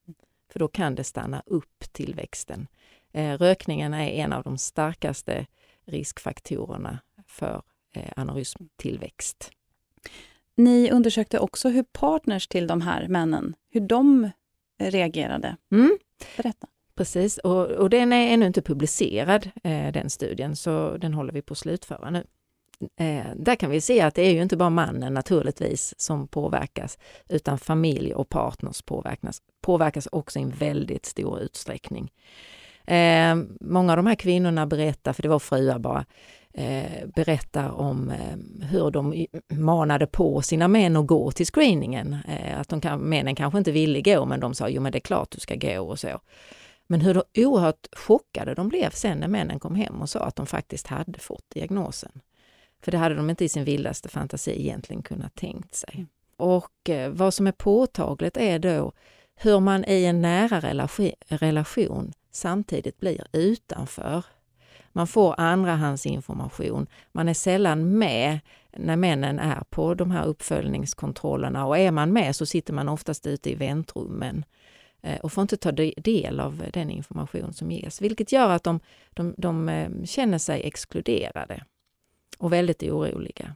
För 0.52 0.60
då 0.60 0.68
kan 0.68 0.96
det 0.96 1.04
stanna 1.04 1.44
upp 1.46 1.84
tillväxten. 1.92 2.68
Eh, 3.14 3.38
rökningen 3.38 3.94
är 3.94 4.10
en 4.10 4.34
av 4.34 4.44
de 4.44 4.58
starkaste 4.58 5.46
riskfaktorerna 5.86 7.00
för 7.28 7.62
eh, 7.94 8.12
aneurysmtillväxt. 8.16 9.52
Ni 10.56 10.92
undersökte 10.92 11.40
också 11.40 11.70
hur 11.70 11.84
partners 11.84 12.48
till 12.48 12.68
de 12.68 12.82
här 12.82 13.08
männen, 13.08 13.56
hur 13.70 13.82
de 13.82 14.30
reagerade. 14.80 15.56
Mm. 15.72 15.98
Berätta. 16.38 16.68
Precis, 16.96 17.38
och, 17.38 17.66
och 17.66 17.90
den 17.90 18.14
är 18.14 18.34
ännu 18.34 18.46
inte 18.46 18.62
publicerad, 18.62 19.50
eh, 19.64 19.92
den 19.92 20.10
studien, 20.10 20.56
så 20.56 20.98
den 20.98 21.14
håller 21.14 21.34
vi 21.34 21.42
på 21.42 21.52
att 21.52 21.58
slutföra 21.58 22.10
nu. 22.10 22.24
Eh, 23.00 23.26
där 23.36 23.56
kan 23.56 23.70
vi 23.70 23.82
se 23.82 24.02
att 24.02 24.16
det 24.16 24.22
är 24.22 24.32
ju 24.32 24.42
inte 24.42 24.58
bara 24.58 24.70
mannen 24.70 25.14
naturligtvis 25.14 25.94
som 25.98 26.28
påverkas, 26.28 26.98
utan 27.30 27.60
familj 27.60 28.14
och 28.14 28.30
partners 28.30 28.82
påverkas, 28.82 29.42
påverkas 29.62 30.08
också 30.12 30.40
i 30.40 30.42
en 30.42 30.50
väldigt 30.50 31.06
stor 31.06 31.40
utsträckning. 31.40 32.12
Eh, 32.86 33.36
många 33.62 33.92
av 33.92 33.98
de 33.98 34.06
här 34.06 34.16
kvinnorna 34.16 34.68
berättar, 34.68 35.14
för 35.14 35.24
det 35.24 35.30
var 35.30 35.40
fruar 35.40 35.80
bara, 35.80 36.06
eh, 36.54 37.08
berättar 37.16 37.70
om 37.70 38.10
eh, 38.10 38.66
hur 38.68 38.92
de 38.92 39.28
manade 39.48 40.08
på 40.08 40.42
sina 40.42 40.68
män 40.68 40.96
att 40.96 41.08
gå 41.08 41.32
till 41.32 41.46
screeningen. 41.46 42.18
Eh, 42.28 42.60
att 42.60 42.70
de 42.70 42.82
kan, 42.82 43.00
männen 43.00 43.36
kanske 43.36 43.58
inte 43.58 43.72
ville 43.72 44.02
gå, 44.02 44.26
men 44.26 44.40
de 44.40 44.54
sa 44.54 44.70
jo 44.70 44.82
men 44.82 44.92
det 44.92 44.98
är 44.98 45.00
klart 45.00 45.32
du 45.32 45.40
ska 45.40 45.56
gå 45.56 45.82
och 45.82 46.00
så. 46.00 46.20
Men 46.88 47.02
hur 47.02 47.24
oerhört 47.38 47.88
chockade 47.92 48.54
de 48.54 48.70
blev 48.70 48.90
sen 48.90 49.18
när 49.18 49.28
männen 49.28 49.60
kom 49.60 49.76
hem 49.76 50.02
och 50.02 50.10
sa 50.10 50.20
att 50.20 50.36
de 50.36 50.46
faktiskt 50.46 50.88
hade 50.88 51.20
fått 51.20 51.50
diagnosen. 51.50 52.12
För 52.82 52.92
det 52.92 52.98
hade 52.98 53.16
de 53.16 53.30
inte 53.30 53.46
i 53.46 53.50
sin 53.50 53.64
vildaste 53.64 54.10
fantasi 54.10 54.52
egentligen 54.52 55.02
kunnat 55.04 55.36
tänkt 55.36 55.76
sig. 55.76 55.92
Mm. 55.94 56.08
Och 56.38 56.90
eh, 56.90 57.10
vad 57.10 57.34
som 57.34 57.48
är 57.48 57.52
påtagligt 57.52 58.38
är 58.38 58.60
då 58.60 58.92
hur 59.36 59.60
man 59.60 59.86
i 59.88 60.06
en 60.06 60.22
nära 60.22 60.60
relation, 60.60 61.12
relation 61.28 62.14
samtidigt 62.32 63.00
blir 63.00 63.28
utanför 63.32 64.24
man 64.92 65.08
får 65.08 65.36
andrahandsinformation. 65.38 66.88
Man 67.12 67.30
är 67.30 67.34
sällan 67.34 67.98
med 67.98 68.40
när 68.78 68.96
männen 68.96 69.40
är 69.40 69.64
på 69.70 69.94
de 69.94 70.12
här 70.12 70.26
uppföljningskontrollerna 70.26 71.66
och 71.66 71.78
är 71.78 71.92
man 71.92 72.14
med 72.14 72.36
så 72.36 72.46
sitter 72.46 72.74
man 72.74 72.90
oftast 72.90 73.28
ute 73.28 73.52
i 73.52 73.56
väntrummen 73.56 74.46
eh, 75.02 75.20
och 75.20 75.32
får 75.32 75.42
inte 75.42 75.58
ta 75.58 75.72
del 75.72 76.40
av 76.40 76.64
den 76.74 76.90
information 76.90 77.54
som 77.54 77.72
ges, 77.72 78.02
vilket 78.02 78.32
gör 78.32 78.50
att 78.50 78.64
de, 78.64 78.80
de, 79.10 79.34
de 79.38 79.70
eh, 79.70 79.90
känner 80.06 80.38
sig 80.38 80.62
exkluderade 80.68 81.64
och 82.38 82.54
väldigt 82.54 82.84
oroliga. 82.84 83.56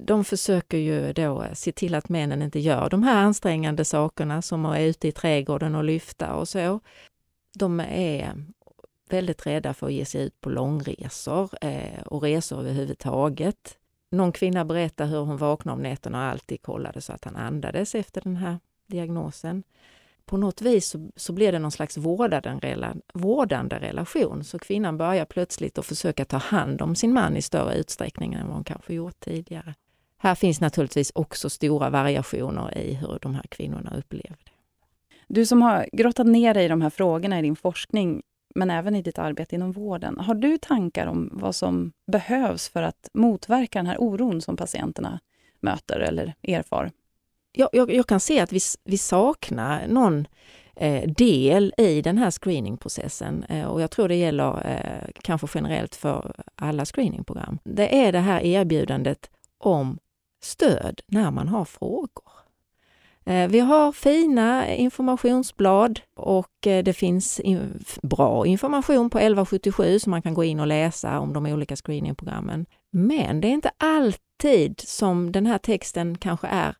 De 0.00 0.24
försöker 0.24 0.78
ju 0.78 1.12
då 1.12 1.42
eh, 1.42 1.52
se 1.52 1.72
till 1.72 1.94
att 1.94 2.08
männen 2.08 2.42
inte 2.42 2.58
gör 2.58 2.90
de 2.90 3.02
här 3.02 3.16
ansträngande 3.16 3.84
sakerna 3.84 4.42
som 4.42 4.64
att 4.64 4.70
vara 4.70 4.82
ute 4.82 5.08
i 5.08 5.12
trädgården 5.12 5.74
och 5.74 5.84
lyfta 5.84 6.34
och 6.34 6.48
så. 6.48 6.80
De 7.58 7.80
är 7.80 8.44
väldigt 9.08 9.46
rädda 9.46 9.74
för 9.74 9.86
att 9.86 9.92
ge 9.92 10.04
sig 10.04 10.22
ut 10.22 10.40
på 10.40 10.50
långresor 10.50 11.50
eh, 11.60 12.02
och 12.06 12.22
resor 12.22 12.60
överhuvudtaget. 12.60 13.78
Någon 14.10 14.32
kvinna 14.32 14.64
berättar 14.64 15.06
hur 15.06 15.20
hon 15.20 15.36
vaknade 15.36 15.76
om 15.76 15.82
nätterna 15.82 16.18
och 16.18 16.30
alltid 16.30 16.62
kollade 16.62 17.00
så 17.00 17.12
att 17.12 17.24
han 17.24 17.36
andades 17.36 17.94
efter 17.94 18.20
den 18.20 18.36
här 18.36 18.58
diagnosen. 18.86 19.62
På 20.26 20.36
något 20.36 20.62
vis 20.62 20.88
så, 20.88 21.10
så 21.16 21.32
blir 21.32 21.52
det 21.52 21.58
någon 21.58 21.70
slags 21.70 21.96
vårdande, 21.96 22.94
vårdande 23.14 23.78
relation, 23.78 24.44
så 24.44 24.58
kvinnan 24.58 24.98
börjar 24.98 25.24
plötsligt 25.24 25.78
att 25.78 25.86
försöka 25.86 26.24
ta 26.24 26.36
hand 26.36 26.82
om 26.82 26.96
sin 26.96 27.12
man 27.12 27.36
i 27.36 27.42
större 27.42 27.74
utsträckning 27.74 28.34
än 28.34 28.46
vad 28.46 28.54
hon 28.54 28.64
kanske 28.64 28.94
gjort 28.94 29.20
tidigare. 29.20 29.74
Här 30.18 30.34
finns 30.34 30.60
naturligtvis 30.60 31.12
också 31.14 31.50
stora 31.50 31.90
variationer 31.90 32.78
i 32.78 32.94
hur 32.94 33.18
de 33.22 33.34
här 33.34 33.44
kvinnorna 33.48 33.96
upplever 33.96 34.36
det. 34.44 34.50
Du 35.28 35.46
som 35.46 35.62
har 35.62 35.88
grottat 35.92 36.26
ner 36.26 36.54
dig 36.54 36.64
i 36.64 36.68
de 36.68 36.82
här 36.82 36.90
frågorna 36.90 37.38
i 37.38 37.42
din 37.42 37.56
forskning, 37.56 38.22
men 38.54 38.70
även 38.70 38.94
i 38.94 39.02
ditt 39.02 39.18
arbete 39.18 39.54
inom 39.54 39.72
vården. 39.72 40.18
Har 40.18 40.34
du 40.34 40.58
tankar 40.58 41.06
om 41.06 41.30
vad 41.32 41.54
som 41.54 41.92
behövs 42.06 42.68
för 42.68 42.82
att 42.82 43.08
motverka 43.14 43.78
den 43.78 43.86
här 43.86 43.96
oron 44.00 44.40
som 44.40 44.56
patienterna 44.56 45.20
möter 45.60 46.00
eller 46.00 46.34
erfar? 46.42 46.90
Jag, 47.52 47.68
jag, 47.72 47.92
jag 47.92 48.06
kan 48.06 48.20
se 48.20 48.40
att 48.40 48.52
vi, 48.52 48.60
vi 48.84 48.98
saknar 48.98 49.86
någon 49.86 50.26
eh, 50.76 51.10
del 51.10 51.74
i 51.78 52.02
den 52.02 52.18
här 52.18 52.30
screeningprocessen 52.30 53.44
eh, 53.44 53.64
och 53.66 53.80
jag 53.80 53.90
tror 53.90 54.08
det 54.08 54.14
gäller 54.14 54.66
eh, 54.66 55.10
kanske 55.22 55.46
generellt 55.54 55.94
för 55.94 56.34
alla 56.56 56.84
screeningprogram. 56.84 57.58
Det 57.64 57.96
är 58.06 58.12
det 58.12 58.18
här 58.18 58.40
erbjudandet 58.40 59.30
om 59.58 59.98
stöd 60.42 61.00
när 61.06 61.30
man 61.30 61.48
har 61.48 61.64
frågor. 61.64 62.24
Eh, 63.26 63.48
vi 63.48 63.60
har 63.60 63.92
fina 63.92 64.74
informationsblad 64.74 66.00
och 66.16 66.66
eh, 66.66 66.84
det 66.84 66.92
finns 66.92 67.40
bra 68.02 68.46
information 68.46 69.10
på 69.10 69.18
1177 69.18 69.98
som 69.98 70.10
man 70.10 70.22
kan 70.22 70.34
gå 70.34 70.44
in 70.44 70.60
och 70.60 70.66
läsa 70.66 71.20
om 71.20 71.32
de 71.32 71.46
olika 71.46 71.76
screeningprogrammen. 71.76 72.66
Men 72.90 73.40
det 73.40 73.48
är 73.48 73.52
inte 73.52 73.70
alltid 73.78 74.80
som 74.80 75.32
den 75.32 75.46
här 75.46 75.58
texten 75.58 76.18
kanske 76.18 76.46
är 76.46 76.76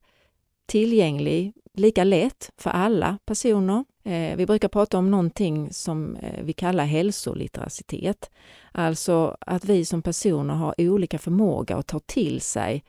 tillgänglig 0.67 1.53
lika 1.75 2.05
lätt 2.05 2.51
för 2.57 2.71
alla 2.71 3.19
personer. 3.27 3.85
Eh, 4.05 4.37
vi 4.37 4.47
brukar 4.47 4.69
prata 4.69 4.99
om 4.99 5.11
någonting 5.11 5.73
som 5.73 6.17
vi 6.43 6.53
kallar 6.53 6.85
hälsolitteracitet, 6.85 8.31
Alltså 8.77 9.37
att 9.41 9.65
vi 9.65 9.85
som 9.85 10.03
personer 10.03 10.55
har 10.55 10.75
olika 10.79 11.19
förmåga 11.19 11.77
att 11.77 11.87
ta 11.87 11.99
till 11.99 12.41
sig 12.41 12.85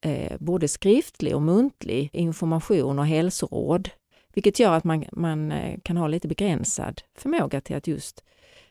eh, 0.00 0.36
både 0.38 0.68
skriftlig 0.68 1.34
och 1.34 1.42
muntlig 1.42 2.10
information 2.12 2.98
och 2.98 3.06
hälsoråd, 3.06 3.90
vilket 4.34 4.58
gör 4.58 4.72
att 4.72 4.84
man, 4.84 5.04
man 5.12 5.52
eh, 5.52 5.80
kan 5.82 5.96
ha 5.96 6.08
lite 6.08 6.28
begränsad 6.28 7.02
förmåga 7.14 7.60
till 7.60 7.76
att 7.76 7.86
just 7.86 8.24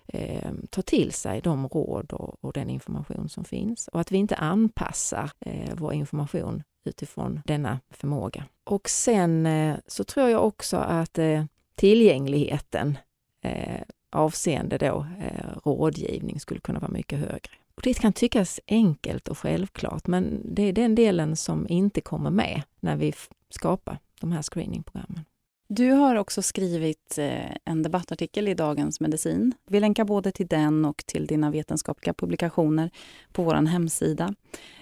eh, 0.07 0.51
ta 0.69 0.81
till 0.81 1.11
sig 1.11 1.41
de 1.41 1.67
råd 1.67 2.13
och, 2.13 2.43
och, 2.43 2.53
den 2.53 2.69
information 2.69 3.29
som 3.29 3.45
finns 3.45 3.87
och 3.87 4.01
att 4.01 4.11
vi 4.11 4.17
inte 4.17 4.35
anpassar 4.35 5.31
eh, 5.39 5.73
vår 5.75 5.93
information 5.93 6.63
utifrån 6.85 7.41
denna 7.45 7.79
förmåga. 7.89 8.43
Och 8.63 8.89
sen 8.89 9.45
eh, 9.45 9.75
så 9.87 10.03
tror 10.03 10.29
jag 10.29 10.45
också 10.45 10.77
att 10.77 11.17
eh, 11.17 11.43
tillgängligheten 11.75 12.97
eh, 13.41 13.81
avseende 14.09 14.77
då 14.77 15.07
eh, 15.19 15.57
rådgivning 15.63 16.39
skulle 16.39 16.59
kunna 16.59 16.79
vara 16.79 16.91
mycket 16.91 17.19
högre. 17.19 17.51
Och 17.77 17.83
det 17.83 17.93
kan 17.93 18.13
tyckas 18.13 18.59
enkelt 18.67 19.27
och 19.27 19.37
självklart, 19.37 20.07
men 20.07 20.41
det 20.55 20.63
är 20.63 20.73
den 20.73 20.95
delen 20.95 21.35
som 21.35 21.67
inte 21.69 22.01
kommer 22.01 22.29
med 22.29 22.61
när 22.79 22.95
vi 22.95 23.13
skapar 23.49 23.99
de 24.21 24.31
här 24.31 24.41
screeningprogrammen. 24.41 25.25
Du 25.69 25.91
har 25.91 26.15
också 26.15 26.41
skrivit 26.41 27.17
eh, 27.17 27.51
en 27.65 27.83
debattartikel 27.83 28.47
i 28.47 28.53
Dagens 28.53 28.99
Medicin. 28.99 29.53
Vi 29.67 29.79
länkar 29.79 30.05
både 30.05 30.31
till 30.31 30.47
den 30.47 30.85
och 30.85 31.03
till 31.05 31.27
dina 31.27 31.51
vetenskapliga 31.51 32.13
publikationer 32.13 32.91
på 33.31 33.43
vår 33.43 33.53
hemsida. 33.53 34.33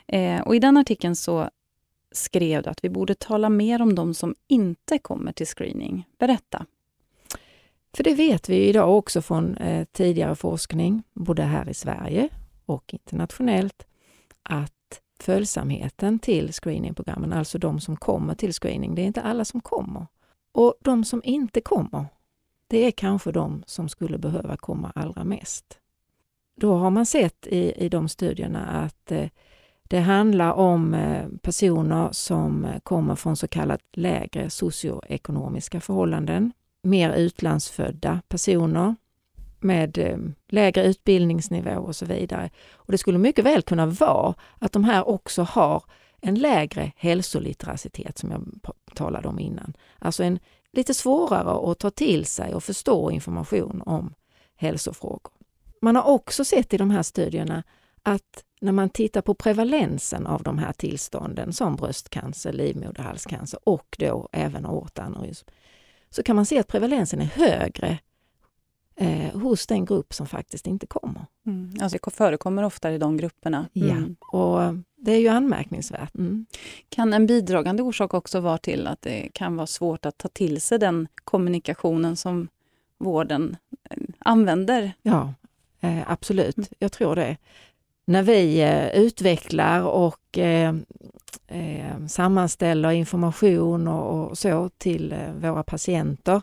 Eh, 0.08 0.42
och 0.42 0.56
I 0.56 0.60
den 0.60 0.78
artikeln 0.78 1.16
så 1.16 1.50
skrev 2.12 2.64
du 2.64 2.70
att 2.70 2.84
vi 2.84 2.90
borde 2.90 3.16
tala 3.16 3.50
mer 3.50 3.82
om 3.82 3.96
de 3.96 4.14
som 4.14 4.36
inte 4.48 4.98
kommer 4.98 5.32
till 5.32 5.48
screening. 5.48 6.08
Berätta. 6.20 6.66
För 7.94 8.04
det 8.04 8.14
vet 8.14 8.50
vi 8.50 8.68
idag 8.68 8.98
också 8.98 9.22
från 9.22 9.58
eh, 9.58 9.86
tidigare 9.92 10.36
forskning, 10.36 11.04
både 11.14 11.44
här 11.44 11.70
i 11.70 11.74
Sverige 11.74 12.30
och 12.66 12.94
internationellt 12.94 13.86
att 14.44 15.02
följsamheten 15.20 16.20
till 16.20 16.54
screeningprogrammen, 16.54 17.34
alltså 17.34 17.58
de 17.58 17.80
som 17.80 17.98
kommer 17.98 18.36
till 18.36 18.54
screening, 18.54 18.96
det 18.96 19.02
är 19.02 19.06
inte 19.06 19.22
alla 19.22 19.46
som 19.46 19.62
kommer. 19.62 20.08
Och 20.52 20.76
de 20.82 21.06
som 21.06 21.22
inte 21.24 21.62
kommer, 21.62 22.06
det 22.68 22.78
är 22.78 22.92
kanske 22.92 23.32
de 23.32 23.64
som 23.68 23.90
skulle 23.90 24.18
behöva 24.18 24.58
komma 24.58 24.92
allra 24.96 25.24
mest. 25.24 25.80
Då 26.56 26.76
har 26.76 26.90
man 26.90 27.06
sett 27.06 27.48
i, 27.48 27.86
i 27.86 27.90
de 27.90 28.10
studierna 28.10 28.66
att 28.66 29.12
eh, 29.12 29.30
det 29.84 30.00
handlar 30.00 30.54
om 30.54 30.94
eh, 30.94 31.28
personer 31.42 32.10
som 32.12 32.68
kommer 32.84 33.16
från 33.16 33.38
så 33.38 33.48
kallat 33.48 33.82
lägre 33.92 34.50
socioekonomiska 34.50 35.82
förhållanden, 35.82 36.52
mer 36.84 37.14
utlandsfödda 37.14 38.22
personer, 38.28 38.96
med 39.66 39.98
eh, 39.98 40.18
lägre 40.50 40.84
utbildningsnivå 40.84 41.76
och 41.76 41.96
så 41.96 42.06
vidare. 42.06 42.50
Och 42.74 42.92
Det 42.92 42.98
skulle 42.98 43.18
mycket 43.18 43.46
väl 43.46 43.62
kunna 43.62 43.86
vara 43.86 44.34
att 44.60 44.72
de 44.72 44.84
här 44.84 45.08
också 45.08 45.44
har 45.44 45.84
en 46.22 46.36
lägre 46.36 46.92
hälsoliteracitet 46.96 48.18
som 48.18 48.32
jag 48.32 48.72
talade 48.96 49.28
om 49.28 49.40
innan. 49.40 49.74
Alltså 50.00 50.24
en 50.24 50.40
lite 50.74 50.94
svårare 50.94 51.72
att 51.72 51.80
ta 51.80 51.90
till 51.90 52.26
sig 52.26 52.54
och 52.54 52.64
förstå 52.64 53.12
information 53.12 53.82
om 53.86 54.14
hälsofrågor. 54.56 55.32
Man 55.82 55.96
har 55.96 56.04
också 56.04 56.46
sett 56.46 56.74
i 56.74 56.78
de 56.78 56.92
här 56.92 57.04
studierna 57.04 57.64
att 58.04 58.44
när 58.62 58.72
man 58.72 58.90
tittar 58.90 59.22
på 59.22 59.34
prevalensen 59.34 60.28
av 60.28 60.44
de 60.44 60.58
här 60.58 60.74
tillstånden 60.74 61.54
som 61.54 61.76
bröstcancer, 61.76 62.54
livmoderhalscancer 62.54 63.60
och 63.64 63.96
då 64.00 64.30
även 64.32 64.66
aortaneurysm, 64.66 65.48
så 66.10 66.24
kan 66.24 66.36
man 66.36 66.46
se 66.46 66.60
att 66.60 66.68
prevalensen 66.68 67.22
är 67.22 67.26
högre 67.26 67.98
eh, 68.96 69.40
hos 69.40 69.68
den 69.68 69.86
grupp 69.86 70.14
som 70.14 70.28
faktiskt 70.28 70.68
inte 70.68 70.88
kommer. 70.88 71.26
Mm. 71.46 71.74
Alltså 71.82 71.98
det 72.04 72.12
förekommer 72.12 72.64
oftare 72.64 72.94
i 72.94 72.98
de 72.98 73.18
grupperna. 73.18 73.70
Mm. 73.74 74.16
Ja, 74.32 74.38
och 74.40 74.76
det 74.98 75.12
är 75.12 75.20
ju 75.20 75.28
anmärkningsvärt. 75.28 76.16
Mm. 76.16 76.46
Kan 76.90 77.14
en 77.14 77.26
bidragande 77.28 77.84
orsak 77.84 78.14
också 78.14 78.40
vara 78.40 78.58
till 78.58 78.88
att 78.88 79.02
det 79.02 79.30
kan 79.34 79.56
vara 79.56 79.68
svårt 79.68 80.06
att 80.06 80.18
ta 80.18 80.28
till 80.28 80.62
sig 80.62 80.80
den 80.80 81.08
kommunikationen 81.24 82.16
som 82.16 82.48
vården 82.98 83.58
eh, 83.90 83.98
använder? 84.20 84.92
Ja, 85.02 85.34
eh, 85.82 86.12
absolut. 86.12 86.58
Mm. 86.58 86.68
Jag 86.80 86.92
tror 86.92 87.16
det. 87.16 87.38
När 88.06 88.24
vi 88.24 88.62
eh, 88.62 88.88
utvecklar 88.88 89.82
och 89.82 90.38
eh, 90.38 90.76
sammanställer 92.08 92.92
information 92.92 93.88
och, 93.88 94.30
och 94.30 94.38
så 94.38 94.70
till 94.78 95.16
våra 95.42 95.64
patienter 95.64 96.42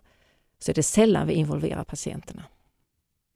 så 0.63 0.71
är 0.71 0.75
det 0.75 0.83
sällan 0.83 1.27
vi 1.27 1.35
involverar 1.35 1.85
patienterna. 1.85 2.45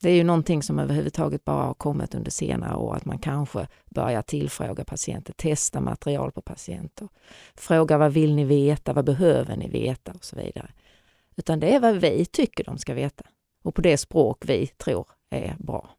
Det 0.02 0.10
är 0.10 0.14
ju 0.14 0.24
någonting 0.24 0.62
som 0.62 0.78
överhuvudtaget 0.78 1.44
bara 1.44 1.64
har 1.66 1.74
kommit 1.74 2.14
under 2.14 2.30
senare 2.30 2.76
år, 2.76 2.96
att 2.96 3.04
man 3.04 3.18
kanske 3.18 3.66
börjar 3.90 4.22
tillfråga 4.22 4.84
patienter, 4.84 5.32
testa 5.32 5.80
material 5.80 6.32
på 6.32 6.42
patienter, 6.42 7.08
fråga 7.54 7.98
vad 7.98 8.12
vill 8.12 8.34
ni 8.34 8.44
veta, 8.44 8.92
vad 8.92 9.04
behöver 9.04 9.56
ni 9.56 9.68
veta 9.68 10.12
och 10.12 10.24
så 10.24 10.36
vidare. 10.36 10.70
Utan 11.36 11.60
det 11.60 11.74
är 11.74 11.80
vad 11.80 11.96
vi 11.96 12.24
tycker 12.24 12.64
de 12.64 12.78
ska 12.78 12.94
veta 12.94 13.24
och 13.62 13.74
på 13.74 13.80
det 13.80 13.96
språk 13.96 14.42
vi 14.46 14.66
tror 14.66 15.06
är 15.30 15.56
bra. 15.58 15.90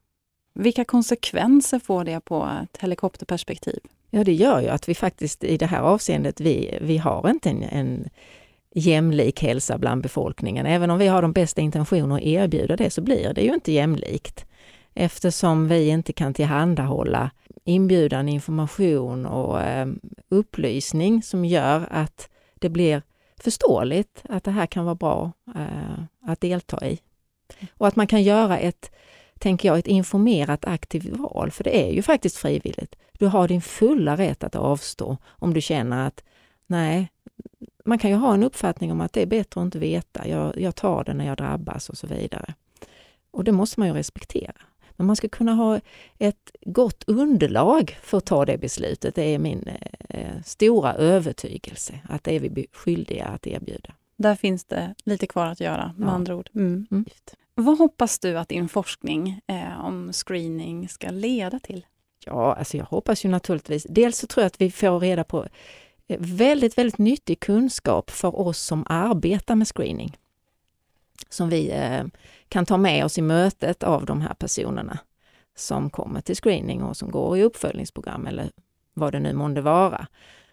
Vilka 0.53 0.85
konsekvenser 0.85 1.79
får 1.79 2.03
det 2.03 2.19
på 2.19 2.49
ett 2.63 2.77
helikopterperspektiv? 2.81 3.79
Ja, 4.09 4.23
det 4.23 4.33
gör 4.33 4.61
ju 4.61 4.67
att 4.67 4.89
vi 4.89 4.95
faktiskt 4.95 5.43
i 5.43 5.57
det 5.57 5.65
här 5.65 5.81
avseendet, 5.81 6.41
vi, 6.41 6.77
vi 6.81 6.97
har 6.97 7.29
inte 7.29 7.49
en, 7.49 7.63
en 7.63 8.09
jämlik 8.77 9.41
hälsa 9.41 9.77
bland 9.77 10.03
befolkningen. 10.03 10.65
Även 10.65 10.91
om 10.91 10.99
vi 10.99 11.07
har 11.07 11.21
de 11.21 11.33
bästa 11.33 11.61
intentioner 11.61 12.15
att 12.15 12.21
erbjuda 12.21 12.75
det 12.75 12.89
så 12.89 13.01
blir 13.01 13.33
det 13.33 13.41
ju 13.41 13.53
inte 13.53 13.71
jämlikt 13.71 14.45
eftersom 14.93 15.67
vi 15.67 15.87
inte 15.87 16.13
kan 16.13 16.33
tillhandahålla 16.33 17.31
inbjudan, 17.63 18.29
information 18.29 19.25
och 19.25 19.61
eh, 19.61 19.87
upplysning 20.29 21.23
som 21.23 21.45
gör 21.45 21.87
att 21.91 22.29
det 22.59 22.69
blir 22.69 23.01
förståeligt 23.39 24.23
att 24.29 24.43
det 24.43 24.51
här 24.51 24.65
kan 24.65 24.85
vara 24.85 24.95
bra 24.95 25.31
eh, 25.55 26.03
att 26.31 26.41
delta 26.41 26.87
i. 26.87 26.99
Och 27.73 27.87
att 27.87 27.95
man 27.95 28.07
kan 28.07 28.23
göra 28.23 28.57
ett, 28.57 28.91
tänker 29.39 29.69
jag, 29.69 29.79
ett 29.79 29.87
informerat 29.87 30.65
aktivt 30.65 31.17
val, 31.17 31.51
för 31.51 31.63
det 31.63 31.87
är 31.87 31.93
ju 31.93 32.01
faktiskt 32.01 32.37
frivilligt. 32.37 32.95
Du 33.19 33.25
har 33.25 33.47
din 33.47 33.61
fulla 33.61 34.17
rätt 34.17 34.43
att 34.43 34.55
avstå 34.55 35.17
om 35.25 35.53
du 35.53 35.61
känner 35.61 36.07
att 36.07 36.23
nej, 36.67 37.07
man 37.87 37.97
kan 37.97 38.09
ju 38.09 38.15
ha 38.15 38.33
en 38.33 38.43
uppfattning 38.43 38.91
om 38.91 39.01
att 39.01 39.13
det 39.13 39.21
är 39.21 39.25
bättre 39.25 39.61
att 39.61 39.65
inte 39.65 39.79
veta, 39.79 40.27
jag, 40.27 40.57
jag 40.57 40.75
tar 40.75 41.03
det 41.03 41.13
när 41.13 41.25
jag 41.25 41.37
drabbas 41.37 41.89
och 41.89 41.97
så 41.97 42.07
vidare. 42.07 42.53
Och 43.31 43.43
det 43.43 43.51
måste 43.51 43.79
man 43.79 43.87
ju 43.87 43.93
respektera. 43.93 44.55
Men 44.95 45.07
man 45.07 45.15
ska 45.15 45.29
kunna 45.29 45.53
ha 45.53 45.79
ett 46.17 46.51
gott 46.65 47.03
underlag 47.07 47.97
för 48.01 48.17
att 48.17 48.25
ta 48.25 48.45
det 48.45 48.57
beslutet. 48.57 49.15
Det 49.15 49.23
är 49.23 49.39
min 49.39 49.69
eh, 50.09 50.41
stora 50.45 50.93
övertygelse 50.93 51.99
att 52.09 52.23
det 52.23 52.35
är 52.35 52.39
vi 52.39 52.67
skyldiga 52.73 53.25
att 53.25 53.47
erbjuda. 53.47 53.93
Där 54.17 54.35
finns 54.35 54.65
det 54.65 54.95
lite 55.03 55.27
kvar 55.27 55.45
att 55.45 55.59
göra 55.59 55.93
med 55.97 56.07
ja. 56.07 56.11
andra 56.11 56.35
ord. 56.35 56.49
Mm. 56.55 56.87
Mm. 56.91 57.05
Vad 57.55 57.77
hoppas 57.77 58.19
du 58.19 58.39
att 58.39 58.49
din 58.49 58.69
forskning 58.69 59.41
eh, 59.47 59.85
om 59.85 60.13
screening 60.13 60.89
ska 60.89 61.09
leda 61.09 61.59
till? 61.59 61.85
Ja, 62.25 62.53
alltså 62.53 62.77
jag 62.77 62.85
hoppas 62.85 63.25
ju 63.25 63.29
naturligtvis, 63.29 63.87
dels 63.89 64.17
så 64.17 64.27
tror 64.27 64.41
jag 64.41 64.47
att 64.47 64.61
vi 64.61 64.71
får 64.71 64.99
reda 64.99 65.23
på 65.23 65.47
väldigt, 66.07 66.77
väldigt 66.77 66.97
nyttig 66.97 67.39
kunskap 67.39 68.09
för 68.09 68.39
oss 68.39 68.59
som 68.59 68.85
arbetar 68.89 69.55
med 69.55 69.67
screening. 69.67 70.17
Som 71.29 71.49
vi 71.49 71.71
eh, 71.71 72.03
kan 72.49 72.65
ta 72.65 72.77
med 72.77 73.05
oss 73.05 73.17
i 73.17 73.21
mötet 73.21 73.83
av 73.83 74.05
de 74.05 74.21
här 74.21 74.33
personerna 74.33 74.99
som 75.55 75.89
kommer 75.89 76.21
till 76.21 76.35
screening 76.35 76.83
och 76.83 76.97
som 76.97 77.11
går 77.11 77.37
i 77.37 77.43
uppföljningsprogram 77.43 78.27
eller 78.27 78.51
vad 78.93 79.11
det 79.11 79.19
nu 79.19 79.33
månde 79.33 79.61
vara. 79.61 80.07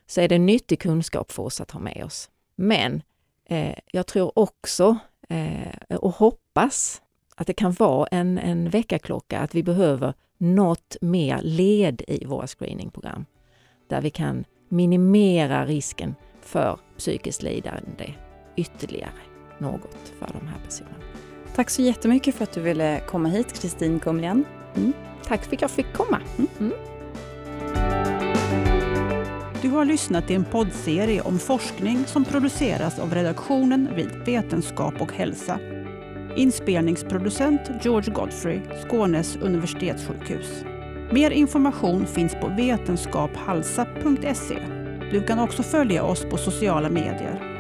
Så 0.07 0.21
är 0.21 0.29
det 0.29 0.39
nyttig 0.39 0.81
kunskap 0.81 1.33
för 1.33 1.43
oss 1.43 1.61
att 1.61 1.71
ha 1.71 1.81
med 1.81 2.05
oss. 2.05 2.31
Men 2.57 3.03
eh, 3.45 3.79
jag 3.93 4.07
tror 4.07 4.39
också 4.39 4.99
eh, 5.29 5.97
och 5.97 6.15
hoppas 6.15 7.03
att 7.35 7.47
det 7.47 7.53
kan 7.53 7.73
vara 7.73 8.07
en, 8.07 8.39
en 8.39 8.71
väckarklocka 8.71 9.41
att 9.41 9.55
vi 9.55 9.63
behöver 9.63 10.15
något 10.39 10.97
mer 11.01 11.41
led 11.43 12.03
i 12.09 12.25
våra 12.25 12.47
screeningprogram. 12.47 13.27
Där 13.89 14.01
vi 14.01 14.11
kan 14.11 14.45
minimera 14.75 15.67
risken 15.67 16.15
för 16.41 16.79
psykiskt 16.99 17.43
lidande 17.43 18.15
ytterligare 18.57 19.13
något 19.59 20.13
för 20.19 20.27
de 20.41 20.47
här 20.47 20.59
personerna. 20.65 20.97
Tack 21.55 21.71
så 21.71 21.83
jättemycket 21.83 22.35
för 22.35 22.45
att 22.45 22.53
du 22.53 22.61
ville 22.61 23.01
komma 23.01 23.29
hit, 23.29 23.61
Kristin 23.61 24.01
Kumlien. 24.01 24.45
Mm. 24.77 24.93
Tack 25.25 25.45
för 25.45 25.57
att 25.57 25.63
jag 25.63 25.71
fick 25.71 25.93
komma. 25.93 26.21
Mm. 26.39 26.49
Mm. 26.61 26.73
Du 29.63 29.71
har 29.71 29.85
lyssnat 29.85 30.27
till 30.27 30.37
en 30.37 30.45
poddserie 30.45 31.21
om 31.21 31.39
forskning 31.39 32.05
som 32.07 32.25
produceras 32.25 32.99
av 32.99 33.15
redaktionen 33.15 33.89
vid 33.95 34.09
Vetenskap 34.27 35.01
och 35.01 35.13
hälsa. 35.13 35.59
Inspelningsproducent 36.37 37.61
George 37.83 38.13
Godfrey, 38.13 38.61
Skånes 38.83 39.37
universitetssjukhus. 39.37 40.65
Mer 41.15 41.31
information 41.31 42.07
finns 42.07 42.35
på 42.35 42.49
vetenskaphalsa.se. 42.49 44.59
Du 45.11 45.23
kan 45.23 45.39
också 45.39 45.63
följa 45.63 46.05
oss 46.05 46.25
på 46.25 46.37
sociala 46.37 46.89
medier. 46.89 47.54